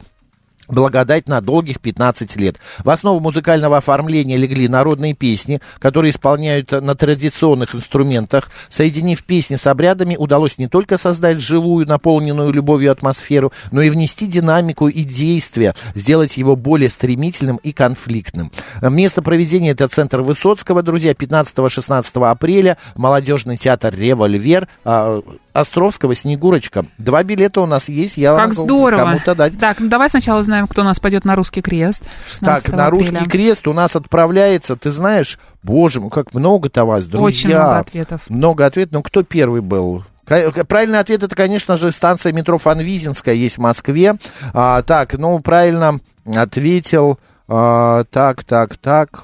благодать 0.73 1.27
на 1.27 1.41
долгих 1.41 1.79
15 1.79 2.35
лет. 2.35 2.57
В 2.83 2.89
основу 2.89 3.19
музыкального 3.19 3.77
оформления 3.77 4.37
легли 4.37 4.67
народные 4.67 5.13
песни, 5.13 5.61
которые 5.79 6.11
исполняют 6.11 6.71
на 6.71 6.95
традиционных 6.95 7.75
инструментах. 7.75 8.49
Соединив 8.69 9.23
песни 9.23 9.55
с 9.55 9.67
обрядами, 9.67 10.15
удалось 10.15 10.57
не 10.57 10.67
только 10.67 10.97
создать 10.97 11.39
живую, 11.39 11.87
наполненную 11.87 12.51
любовью 12.51 12.91
атмосферу, 12.91 13.51
но 13.71 13.81
и 13.81 13.89
внести 13.89 14.27
динамику 14.27 14.87
и 14.87 15.03
действия, 15.03 15.75
сделать 15.95 16.37
его 16.37 16.55
более 16.55 16.89
стремительным 16.89 17.57
и 17.57 17.71
конфликтным. 17.71 18.51
Место 18.81 19.21
проведения 19.21 19.71
это 19.71 19.87
центр 19.87 20.21
Высоцкого, 20.21 20.83
друзья, 20.83 21.11
15-16 21.11 22.29
апреля, 22.29 22.77
молодежный 22.95 23.57
театр 23.57 23.93
«Револьвер», 23.95 24.67
а, 24.83 25.21
Островского 25.53 26.15
«Снегурочка». 26.15 26.85
Два 26.97 27.23
билета 27.23 27.61
у 27.61 27.65
нас 27.65 27.87
есть, 27.87 28.17
я 28.17 28.35
как 28.35 28.49
могу 28.49 28.63
здорово. 28.63 29.01
кому-то 29.01 29.35
дать. 29.35 29.59
Так, 29.59 29.79
ну 29.79 29.87
давай 29.87 30.09
сначала 30.09 30.39
узнаем, 30.39 30.67
кто 30.67 30.81
у 30.81 30.83
нас 30.83 30.99
пойдет 30.99 31.25
на 31.25 31.35
«Русский 31.35 31.61
крест». 31.61 32.03
Так, 32.39 32.67
на 32.69 32.87
апреля. 32.87 32.89
«Русский 32.89 33.29
крест» 33.29 33.67
у 33.67 33.73
нас 33.73 33.95
отправляется, 33.95 34.75
ты 34.75 34.91
знаешь, 34.91 35.37
боже 35.61 36.01
мой, 36.01 36.09
как 36.09 36.33
много-то 36.33 36.85
вас, 36.85 37.05
друзья. 37.05 37.25
Очень 37.25 37.49
много 37.49 37.77
ответов. 37.79 38.21
Много 38.29 38.65
ответов, 38.65 38.93
ну 38.93 39.03
кто 39.03 39.23
первый 39.23 39.61
был? 39.61 40.03
Правильный 40.25 40.99
ответ 40.99 41.21
это, 41.21 41.35
конечно 41.35 41.75
же, 41.75 41.91
станция 41.91 42.31
метро 42.31 42.57
Фанвизинская 42.57 43.35
есть 43.35 43.57
в 43.57 43.61
Москве. 43.61 44.15
А, 44.53 44.81
так, 44.81 45.13
ну, 45.13 45.39
правильно 45.39 45.99
ответил. 46.25 47.19
А, 47.47 48.05
так, 48.05 48.43
так, 48.43 48.77
так. 48.77 49.23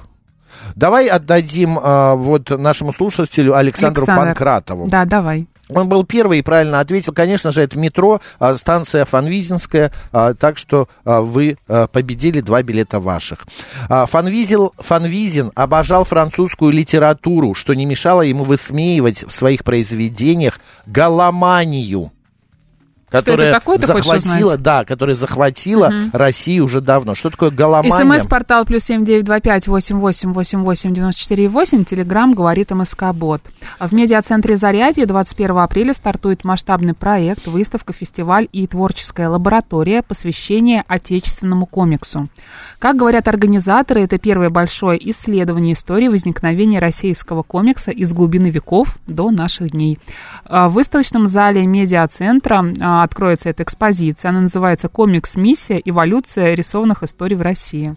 Давай 0.76 1.06
отдадим 1.06 1.78
а, 1.82 2.14
вот 2.14 2.50
нашему 2.50 2.92
слушателю 2.92 3.56
Александру 3.56 4.04
Александр. 4.04 4.28
Панкратову. 4.28 4.88
Да, 4.88 5.06
давай. 5.06 5.46
Он 5.74 5.88
был 5.88 6.04
первый 6.04 6.40
и 6.40 6.42
правильно 6.42 6.80
ответил. 6.80 7.12
Конечно 7.12 7.50
же, 7.50 7.62
это 7.62 7.78
метро, 7.78 8.20
а, 8.38 8.56
станция 8.56 9.04
Фанвизинская, 9.04 9.92
а, 10.12 10.34
так 10.34 10.58
что 10.58 10.88
а, 11.04 11.20
вы 11.20 11.56
победили 11.92 12.40
два 12.40 12.62
билета 12.62 13.00
ваших. 13.00 13.46
Фанвизил, 13.88 14.72
Фанвизин 14.78 15.52
обожал 15.54 16.04
французскую 16.04 16.72
литературу, 16.72 17.54
что 17.54 17.74
не 17.74 17.86
мешало 17.86 18.22
ему 18.22 18.44
высмеивать 18.44 19.24
в 19.24 19.30
своих 19.30 19.64
произведениях 19.64 20.60
галоманию 20.86 22.12
которая 23.10 23.52
такое, 23.52 23.78
захватила, 23.78 24.56
да, 24.56 24.84
которая 24.84 25.16
захватила 25.16 25.86
угу. 25.86 26.10
Россию 26.12 26.64
уже 26.64 26.80
давно. 26.80 27.14
Что 27.14 27.30
такое 27.30 27.50
голомания? 27.50 28.20
СМС-портал 28.20 28.64
плюс 28.64 28.84
семь 28.84 29.04
девять 29.04 29.24
два 29.24 29.40
пять 29.40 29.66
восемь 29.66 29.98
восемь 29.98 30.32
восемь 30.32 30.62
восемь 30.62 30.94
девяносто 30.94 31.20
четыре 31.20 31.48
восемь. 31.48 31.84
Телеграмм 31.84 32.34
говорит 32.34 32.70
МСК 32.70 33.12
Бот. 33.12 33.42
В 33.78 33.92
медиацентре 33.92 34.56
Зарядье 34.56 35.06
21 35.06 35.58
апреля 35.58 35.94
стартует 35.94 36.44
масштабный 36.44 36.94
проект, 36.94 37.46
выставка, 37.46 37.92
фестиваль 37.92 38.48
и 38.52 38.66
творческая 38.66 39.28
лаборатория 39.28 40.02
посвящение 40.02 40.84
отечественному 40.86 41.66
комиксу. 41.66 42.28
Как 42.78 42.96
говорят 42.96 43.28
организаторы, 43.28 44.02
это 44.02 44.18
первое 44.18 44.50
большое 44.50 45.10
исследование 45.10 45.74
истории 45.74 46.08
возникновения 46.08 46.78
российского 46.78 47.42
комикса 47.42 47.90
из 47.90 48.12
глубины 48.12 48.50
веков 48.50 48.98
до 49.06 49.30
наших 49.30 49.70
дней. 49.70 49.98
В 50.48 50.68
выставочном 50.68 51.28
зале 51.28 51.66
медиацентра 51.66 52.64
а, 52.80 52.99
откроется 53.02 53.48
эта 53.48 53.62
экспозиция. 53.62 54.30
Она 54.30 54.42
называется 54.42 54.88
«Комикс. 54.88 55.36
Миссия. 55.36 55.80
Эволюция 55.84 56.54
рисованных 56.54 57.02
историй 57.02 57.36
в 57.36 57.42
России». 57.42 57.96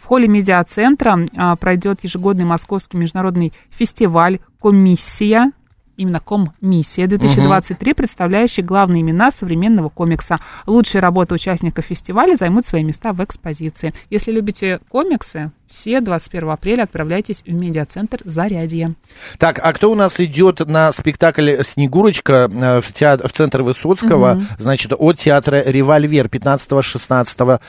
В 0.00 0.06
холле 0.06 0.28
медиацентра 0.28 1.18
а, 1.36 1.56
пройдет 1.56 2.00
ежегодный 2.02 2.44
московский 2.44 2.96
международный 2.96 3.52
фестиваль 3.70 4.40
«Комиссия», 4.60 5.52
именно 5.96 6.20
Ком-миссия 6.20 7.06
2023, 7.06 7.92
угу. 7.92 7.96
представляющая 7.96 8.64
главные 8.64 9.02
имена 9.02 9.30
современного 9.30 9.88
комикса. 9.88 10.38
Лучшие 10.66 11.00
работы 11.00 11.34
участников 11.34 11.84
фестиваля 11.86 12.34
займут 12.34 12.66
свои 12.66 12.82
места 12.82 13.12
в 13.12 13.22
экспозиции. 13.22 13.94
Если 14.10 14.32
любите 14.32 14.80
комиксы, 14.88 15.52
все 15.72 16.00
21 16.02 16.50
апреля 16.50 16.82
отправляйтесь 16.82 17.42
в 17.46 17.52
медиацентр 17.52 18.18
«Зарядье». 18.24 18.94
Так, 19.38 19.58
а 19.62 19.72
кто 19.72 19.90
у 19.90 19.94
нас 19.94 20.20
идет 20.20 20.60
на 20.60 20.92
спектакль 20.92 21.62
«Снегурочка» 21.62 22.50
э, 22.52 22.80
в, 22.82 22.92
театр, 22.92 23.26
в 23.26 23.32
центр 23.32 23.62
Высоцкого, 23.62 24.34
угу. 24.34 24.42
значит, 24.58 24.92
от 24.92 25.18
театра 25.18 25.62
«Револьвер» 25.64 26.26
15-16 26.26 27.60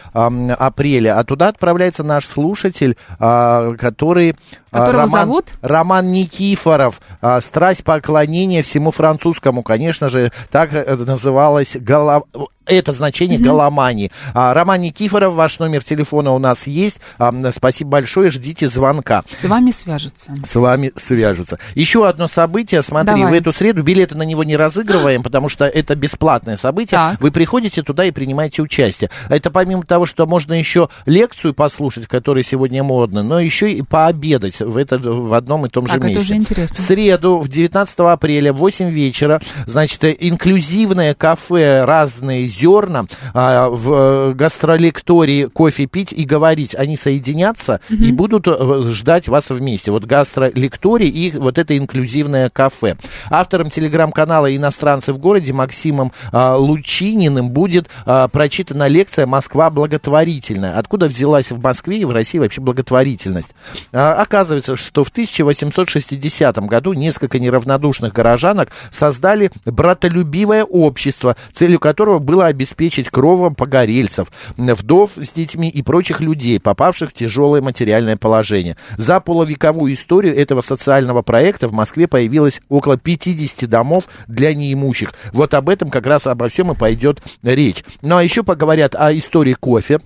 апреля. 0.54 1.18
А 1.18 1.24
туда 1.24 1.48
отправляется 1.48 2.04
наш 2.04 2.26
слушатель, 2.26 2.98
а, 3.20 3.74
который... 3.76 4.36
А, 4.72 4.80
Которого 4.80 5.02
Роман, 5.04 5.22
зовут? 5.22 5.46
Роман 5.62 6.12
Никифоров. 6.12 7.00
А, 7.22 7.39
«Страсть 7.39 7.86
поклонения 7.86 8.63
всему 8.63 8.92
французскому». 8.92 9.63
Конечно 9.63 10.10
же, 10.10 10.34
так 10.52 10.74
э, 10.74 10.96
называлась 10.96 11.78
голова 11.80 12.24
это 12.66 12.94
значение 12.94 13.39
mm-hmm. 13.39 13.44
голомании. 13.44 14.12
А, 14.34 14.54
Роман 14.54 14.82
Никифоров, 14.82 15.34
ваш 15.34 15.60
номер 15.60 15.84
телефона 15.84 16.32
у 16.32 16.39
нас 16.39 16.68
есть. 16.68 16.98
А, 17.18 17.34
спасибо 17.52 17.92
большое, 17.93 18.32
ждите 18.32 18.69
звонка. 18.69 19.21
С 19.29 19.47
вами 19.47 19.69
свяжутся. 19.69 20.34
С 20.43 20.56
вами 20.56 20.91
свяжутся. 20.95 21.60
Еще 21.75 22.08
одно 22.08 22.27
событие, 22.27 22.82
смотри, 22.82 23.17
Давай. 23.17 23.34
в 23.34 23.36
эту 23.36 23.53
среду 23.53 23.84
билеты 23.84 24.17
на 24.17 24.23
него 24.23 24.43
не 24.43 24.56
разыгрываем, 24.56 25.21
потому 25.23 25.47
что 25.47 25.65
это 25.65 25.95
бесплатное 25.95 26.58
событие. 26.58 26.99
Так. 26.99 27.21
Вы 27.21 27.29
приходите 27.29 27.84
туда 27.84 28.06
и 28.06 28.10
принимаете 28.12 28.63
участие. 28.63 29.12
Это 29.29 29.51
помимо 29.51 29.84
того, 29.84 30.08
что 30.08 30.25
можно 30.25 30.53
еще 30.53 30.89
лекцию 31.06 31.53
послушать, 31.53 32.08
которая 32.08 32.43
сегодня 32.43 32.84
модна, 32.84 33.21
но 33.21 33.39
еще 33.39 33.71
и 33.71 33.84
пообедать 33.84 34.60
в, 34.60 34.75
это, 34.75 34.97
в 34.97 35.32
одном 35.36 35.67
и 35.67 35.69
том 35.69 35.86
так, 35.86 36.01
же 36.01 36.08
месте. 36.08 36.23
Это 36.23 36.25
уже 36.25 36.36
интересно. 36.36 36.75
В 36.75 36.88
среду, 36.88 37.38
в 37.38 37.47
19 37.47 37.99
апреля, 37.99 38.53
в 38.53 38.58
8 38.58 38.89
вечера, 38.89 39.39
значит, 39.67 40.03
инклюзивное 40.03 41.13
кафе 41.13 41.86
«Разные 41.86 42.47
зерна 42.47 43.06
а, 43.36 43.69
в 43.69 43.93
э, 43.93 44.34
гастролектории 44.34 45.45
кофе 45.45 45.86
пить 45.86 46.12
и 46.12 46.23
говорить. 46.23 46.73
Они 46.73 46.97
соединятся 46.97 47.82
и 47.89 48.12
будут 48.12 48.48
э, 48.48 48.84
ждать 48.91 49.28
вас 49.28 49.50
вместе. 49.50 49.91
Вот 49.91 50.06
гастролекторий 50.06 51.10
и 51.10 51.32
вот 51.32 51.58
это 51.58 51.78
инклюзивное 51.78 52.50
кафе. 52.50 52.98
Автором 53.30 53.69
телеграм-канала 53.69 54.56
«Иностранцы 54.56 55.13
в 55.13 55.17
городе» 55.17 55.54
Максимом 55.54 56.12
а, 56.32 56.58
Лучининым 56.58 57.50
будет 57.50 57.89
а, 58.06 58.28
прочитана 58.28 58.88
лекция 58.88 59.26
«Москва 59.26 59.69
благотворительная». 59.69 60.78
Откуда 60.78 61.08
взялась 61.08 61.52
в 61.52 61.62
Москве 61.62 62.00
и 62.00 62.06
в 62.06 62.12
России 62.12 62.39
вообще 62.39 62.62
благотворительность? 62.62 63.50
А, 63.91 64.22
оказывается, 64.22 64.76
что 64.76 65.04
в 65.04 65.10
1860 65.10 66.58
году 66.67 66.93
несколько 66.93 67.39
неравнодушных 67.39 68.13
горожанок 68.13 68.69
создали 68.91 69.52
братолюбивое 69.65 70.63
общество, 70.63 71.36
целью 71.52 71.80
которого 71.80 72.19
было 72.19 72.43
было 72.43 72.48
обеспечить 72.48 73.10
кровом 73.10 73.54
погорельцев, 73.54 74.32
вдов 74.58 75.12
с 75.17 75.32
детьми 75.32 75.69
и 75.69 75.84
прочих 75.84 76.19
людей, 76.19 76.60
попавших 76.60 77.12
в 77.12 77.13
тяжелое 77.13 77.62
материальное 77.62 77.73
положение. 78.18 78.78
За 78.98 79.20
полувековую 79.20 79.94
историю 79.94 80.36
этого 80.36 80.62
социального 80.62 81.22
проекта 81.22 81.68
в 81.68 81.74
Москве 81.74 82.08
появилось 82.08 82.62
около 82.70 82.98
50 82.98 83.70
домов 83.70 84.06
для 84.28 84.54
неимущих. 84.54 85.14
Вот 85.34 85.54
об 85.54 85.70
этом 85.70 85.90
как 85.90 86.06
раз 86.06 86.28
обо 86.28 86.50
всем 86.50 86.72
и 86.72 86.76
пойдет 86.76 87.22
речь. 87.42 87.84
Ну 88.02 88.18
а 88.18 88.24
еще 88.24 88.44
поговорят 88.44 88.96
о 88.96 89.16
истории 89.18 89.54
кофе 89.54 90.00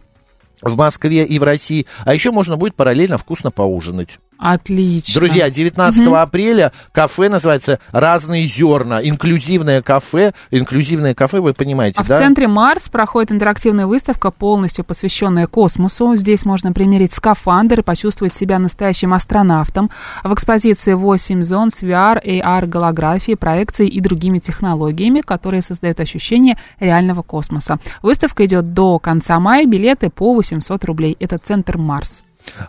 в 0.62 0.76
Москве 0.76 1.26
и 1.26 1.40
в 1.40 1.44
России, 1.44 1.86
а 2.04 2.14
еще 2.14 2.32
можно 2.32 2.58
будет 2.58 2.76
параллельно 2.76 3.18
вкусно 3.18 3.52
поужинать. 3.52 4.20
Отлично. 4.38 5.19
Друзья, 5.19 5.50
19 5.50 6.08
угу. 6.08 6.15
апреля 6.15 6.71
кафе 6.91 7.30
называется 7.30 7.80
«Разные 7.91 8.45
зерна». 8.45 9.02
Инклюзивное 9.02 9.82
кафе. 9.82 10.34
Инклюзивное 10.52 11.15
кафе, 11.15 11.39
вы 11.39 11.54
понимаете, 11.54 12.02
а 12.02 12.04
да? 12.06 12.15
в 12.17 12.19
центре 12.19 12.47
Марс 12.47 12.89
проходит 12.89 13.32
интерактивная 13.32 13.88
выставка, 13.88 14.32
полностью 14.32 14.86
посвященная 14.86 15.47
космосу. 15.47 16.15
Здесь 16.15 16.45
можно 16.45 16.71
примерить 16.71 17.13
скафандр 17.13 17.80
и 17.80 17.84
почувствовать 17.84 18.36
себя 18.36 18.60
настоящим 18.60 19.13
астронавтом. 19.13 19.89
В 20.23 20.34
экспозиции 20.34 20.93
8 20.93 21.43
зон 21.43 21.71
с 21.71 21.82
VR, 21.82 22.23
AR, 22.23 22.67
голографией, 22.67 23.38
проекцией 23.38 23.89
и 23.89 24.00
другими 24.00 24.39
технологиями, 24.39 25.21
которые 25.21 25.62
создают 25.62 26.00
ощущение 26.00 26.58
реального 26.80 27.23
космоса. 27.23 27.80
Выставка 28.02 28.45
идет 28.45 28.73
до 28.73 29.00
конца 29.00 29.39
мая. 29.39 29.65
Билеты 29.65 30.10
по 30.10 30.34
800 30.34 30.86
рублей. 30.86 31.17
Это 31.19 31.38
центр 31.38 31.78
Марс. 31.78 32.21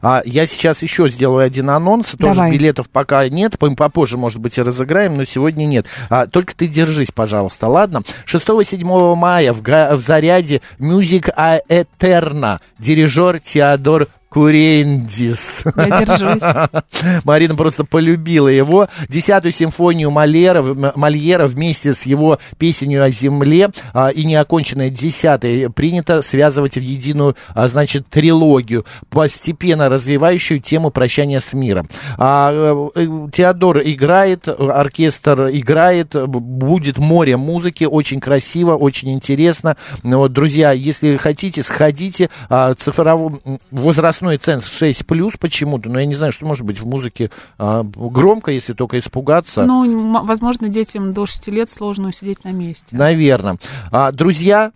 А, 0.03 0.23
я 0.25 0.47
сейчас 0.47 0.83
еще 0.83 1.09
сделаю 1.09 1.45
один 1.45 1.71
анонс. 1.71 2.09
Тоже 2.19 2.41
Давай. 2.41 2.53
билетов 2.53 2.89
пока 2.89 3.29
нет. 3.29 3.59
Попозже, 3.59 4.19
может 4.19 4.39
быть, 4.39 4.59
и 4.59 4.63
разыграем, 4.63 5.17
но 5.17 5.25
сегодня 5.25 5.65
нет. 5.67 5.87
А, 6.11 6.27
только 6.27 6.55
ты 6.55 6.67
держись, 6.67 7.11
пожалуйста, 7.11 7.69
ладно? 7.69 8.03
6-7 8.27 9.15
мая 9.15 9.53
в, 9.53 9.63
в 9.63 10.01
заряде 10.01 10.61
Music 10.79 11.33
a 11.37 11.61
Eterna 11.69 12.59
дирижер 12.79 13.41
Теодор 13.41 14.09
Курендис. 14.29 15.63
Я 15.77 16.05
держусь. 16.05 16.43
Марина 17.25 17.55
просто 17.55 17.85
полюбила 17.85 18.49
его. 18.49 18.89
Десятую 19.09 19.53
симфонию 19.53 20.11
Мольера, 20.11 20.63
Мольера 20.95 21.47
вместе 21.47 21.95
с 21.95 22.03
его 22.03 22.39
песнью 22.59 23.03
о 23.03 23.11
земле 23.11 23.71
а, 23.95 24.09
и 24.09 24.25
неоконченной 24.25 24.91
десятой 24.91 25.71
принято 25.71 26.21
связывать 26.21 26.75
в 26.75 26.81
единую, 26.81 27.37
а, 27.55 27.69
значит, 27.69 28.09
трилогию, 28.09 28.85
постепенно 29.09 29.89
развивающую 29.89 30.61
тему 30.61 30.91
прощания 30.91 31.41
с 31.41 31.55
миром. 31.55 31.89
А, 32.19 32.91
э, 32.95 33.29
Теодор 33.33 33.81
играет, 33.85 34.47
оркестр 34.49 35.49
играет, 35.53 36.15
будет 36.29 36.99
море 36.99 37.37
музыки, 37.37 37.85
очень 37.85 38.21
красиво, 38.21 38.77
очень 38.77 39.11
интересно. 39.11 39.77
Вот, 40.03 40.33
друзья, 40.33 40.73
если 40.73 41.17
хотите, 41.17 41.63
сходите. 41.63 42.29
А, 42.51 42.75
цифровой 42.75 43.41
возраст 43.71 44.18
возрастной 44.19 44.39
ценз 44.39 44.67
6 44.67 45.07
плюс 45.07 45.35
почему-то, 45.39 45.89
но 45.89 46.01
я 46.01 46.07
не 46.07 46.15
знаю, 46.15 46.33
что 46.33 46.47
может 46.47 46.65
быть 46.65 46.81
в 46.81 46.87
музыке 46.87 47.31
а, 47.59 47.83
громко, 47.85 48.51
если 48.51 48.73
только 48.73 48.99
испугаться. 48.99 49.65
Ну, 49.65 50.25
возможно, 50.25 50.69
детям 50.69 51.13
до 51.13 51.27
6 51.27 51.49
лет 51.49 51.71
сложно 51.71 52.09
усидеть 52.09 52.45
на 52.45 52.53
месте. 52.53 52.87
Наверное. 52.91 53.59
А, 53.91 54.13
друзья, 54.13 54.73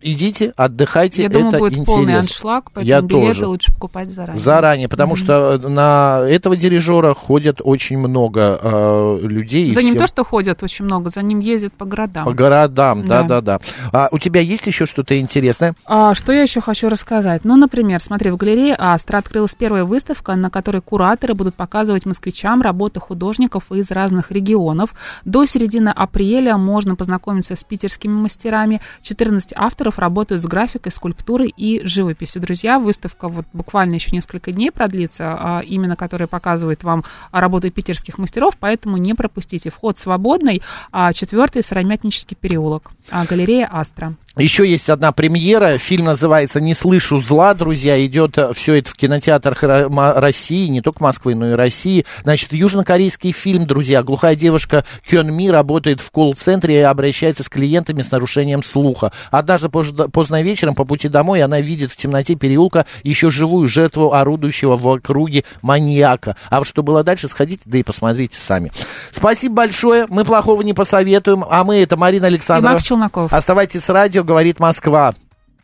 идите, 0.00 0.52
отдыхайте, 0.56 1.22
Я 1.22 1.28
думаю, 1.28 1.48
это 1.48 1.58
будет 1.58 1.72
интересно. 1.72 1.94
полный 1.94 2.18
аншлаг, 2.18 2.70
поэтому 2.72 2.86
Я 2.86 3.00
билеты 3.00 3.26
тоже. 3.28 3.46
лучше 3.46 3.72
покупать 3.72 4.14
заранее. 4.14 4.40
Заранее, 4.40 4.88
потому 4.88 5.14
mm-hmm. 5.14 5.58
что 5.58 5.68
на 5.68 6.20
этого 6.28 6.56
дирижера 6.56 7.14
ходят 7.14 7.60
очень 7.62 7.98
много 7.98 8.58
э, 8.62 9.18
людей. 9.22 9.72
За 9.72 9.80
ним 9.80 9.90
всем... 9.90 10.02
то, 10.02 10.06
что 10.06 10.24
ходят 10.24 10.62
очень 10.62 10.84
много, 10.84 11.10
за 11.10 11.22
ним 11.22 11.40
ездят 11.40 11.72
по 11.72 11.84
городам. 11.84 12.24
По 12.24 12.32
городам, 12.32 13.04
да-да-да. 13.04 13.60
А 13.92 14.08
у 14.12 14.18
тебя 14.18 14.40
есть 14.40 14.66
еще 14.66 14.86
что-то 14.86 15.18
интересное? 15.18 15.74
А, 15.84 16.14
что 16.14 16.32
я 16.32 16.42
еще 16.42 16.60
хочу 16.60 16.88
рассказать? 16.88 17.44
Ну, 17.44 17.56
например, 17.56 18.00
смотри, 18.00 18.30
в 18.30 18.36
галерее 18.36 18.76
Астра 18.78 19.18
открылась 19.18 19.54
первая 19.54 19.84
выставка, 19.84 20.34
на 20.36 20.50
которой 20.50 20.82
кураторы 20.82 21.34
будут 21.34 21.54
показывать 21.54 22.06
москвичам 22.06 22.62
работы 22.62 23.00
художников 23.00 23.72
из 23.72 23.90
разных 23.90 24.30
регионов. 24.30 24.94
До 25.24 25.44
середины 25.46 25.88
апреля 25.88 26.56
можно 26.56 26.96
познакомиться 26.96 27.56
с 27.56 27.64
питерскими 27.64 28.12
мастерами. 28.12 28.80
14 29.02 29.52
авторов 29.56 29.85
авторов 29.86 29.98
работают 29.98 30.42
с 30.42 30.46
графикой, 30.46 30.90
скульптурой 30.90 31.52
и 31.56 31.80
живописью. 31.86 32.42
Друзья, 32.42 32.80
выставка 32.80 33.28
вот 33.28 33.46
буквально 33.52 33.94
еще 33.94 34.10
несколько 34.10 34.50
дней 34.50 34.70
продлится, 34.72 35.36
а, 35.38 35.60
именно 35.60 35.94
которая 35.94 36.26
показывает 36.26 36.82
вам 36.82 37.04
работы 37.30 37.70
питерских 37.70 38.18
мастеров, 38.18 38.54
поэтому 38.58 38.96
не 38.96 39.14
пропустите. 39.14 39.70
Вход 39.70 39.98
свободный, 39.98 40.62
а 40.90 41.12
четвертый 41.12 41.62
Сыромятнический 41.62 42.36
переулок, 42.36 42.90
а, 43.10 43.24
галерея 43.26 43.68
Астра. 43.70 44.14
Еще 44.38 44.68
есть 44.68 44.90
одна 44.90 45.12
премьера. 45.12 45.78
Фильм 45.78 46.04
называется 46.04 46.60
«Не 46.60 46.74
слышу 46.74 47.18
зла». 47.20 47.54
Друзья, 47.54 48.04
идет 48.04 48.36
э, 48.36 48.52
все 48.52 48.74
это 48.74 48.90
в 48.90 48.94
кинотеатрах 48.94 49.62
России, 49.62 50.66
не 50.66 50.82
только 50.82 51.02
Москвы, 51.02 51.34
но 51.34 51.52
и 51.52 51.54
России. 51.54 52.04
Значит, 52.22 52.52
южнокорейский 52.52 53.32
фильм, 53.32 53.66
друзья. 53.66 54.02
Глухая 54.02 54.36
девушка 54.36 54.84
Кён 55.08 55.32
Ми 55.32 55.50
работает 55.50 56.02
в 56.02 56.10
колл-центре 56.10 56.80
и 56.80 56.82
обращается 56.82 57.44
с 57.44 57.48
клиентами 57.48 58.02
с 58.02 58.10
нарушением 58.10 58.62
слуха. 58.62 59.10
Однажды 59.30 59.70
поздно 60.12 60.42
вечером 60.42 60.74
по 60.74 60.84
пути 60.84 61.08
домой 61.08 61.42
она 61.42 61.60
видит 61.60 61.90
в 61.90 61.96
темноте 61.96 62.34
переулка 62.34 62.86
еще 63.02 63.30
живую 63.30 63.68
жертву 63.68 64.12
орудующего 64.12 64.76
в 64.76 64.86
округе 64.86 65.44
маньяка. 65.62 66.36
А 66.50 66.58
вот 66.58 66.66
что 66.66 66.82
было 66.82 67.02
дальше, 67.02 67.28
сходите, 67.28 67.62
да 67.64 67.78
и 67.78 67.82
посмотрите 67.82 68.36
сами. 68.38 68.72
Спасибо 69.10 69.54
большое. 69.54 70.06
Мы 70.08 70.24
плохого 70.24 70.62
не 70.62 70.74
посоветуем. 70.74 71.44
А 71.48 71.64
мы, 71.64 71.76
это 71.76 71.96
Марина 71.96 72.26
Александрова. 72.26 72.80
Челноков. 72.80 73.32
Оставайтесь 73.32 73.84
с 73.84 73.88
радио 73.88 74.24
говорит 74.24 74.60
Москва. 74.60 75.14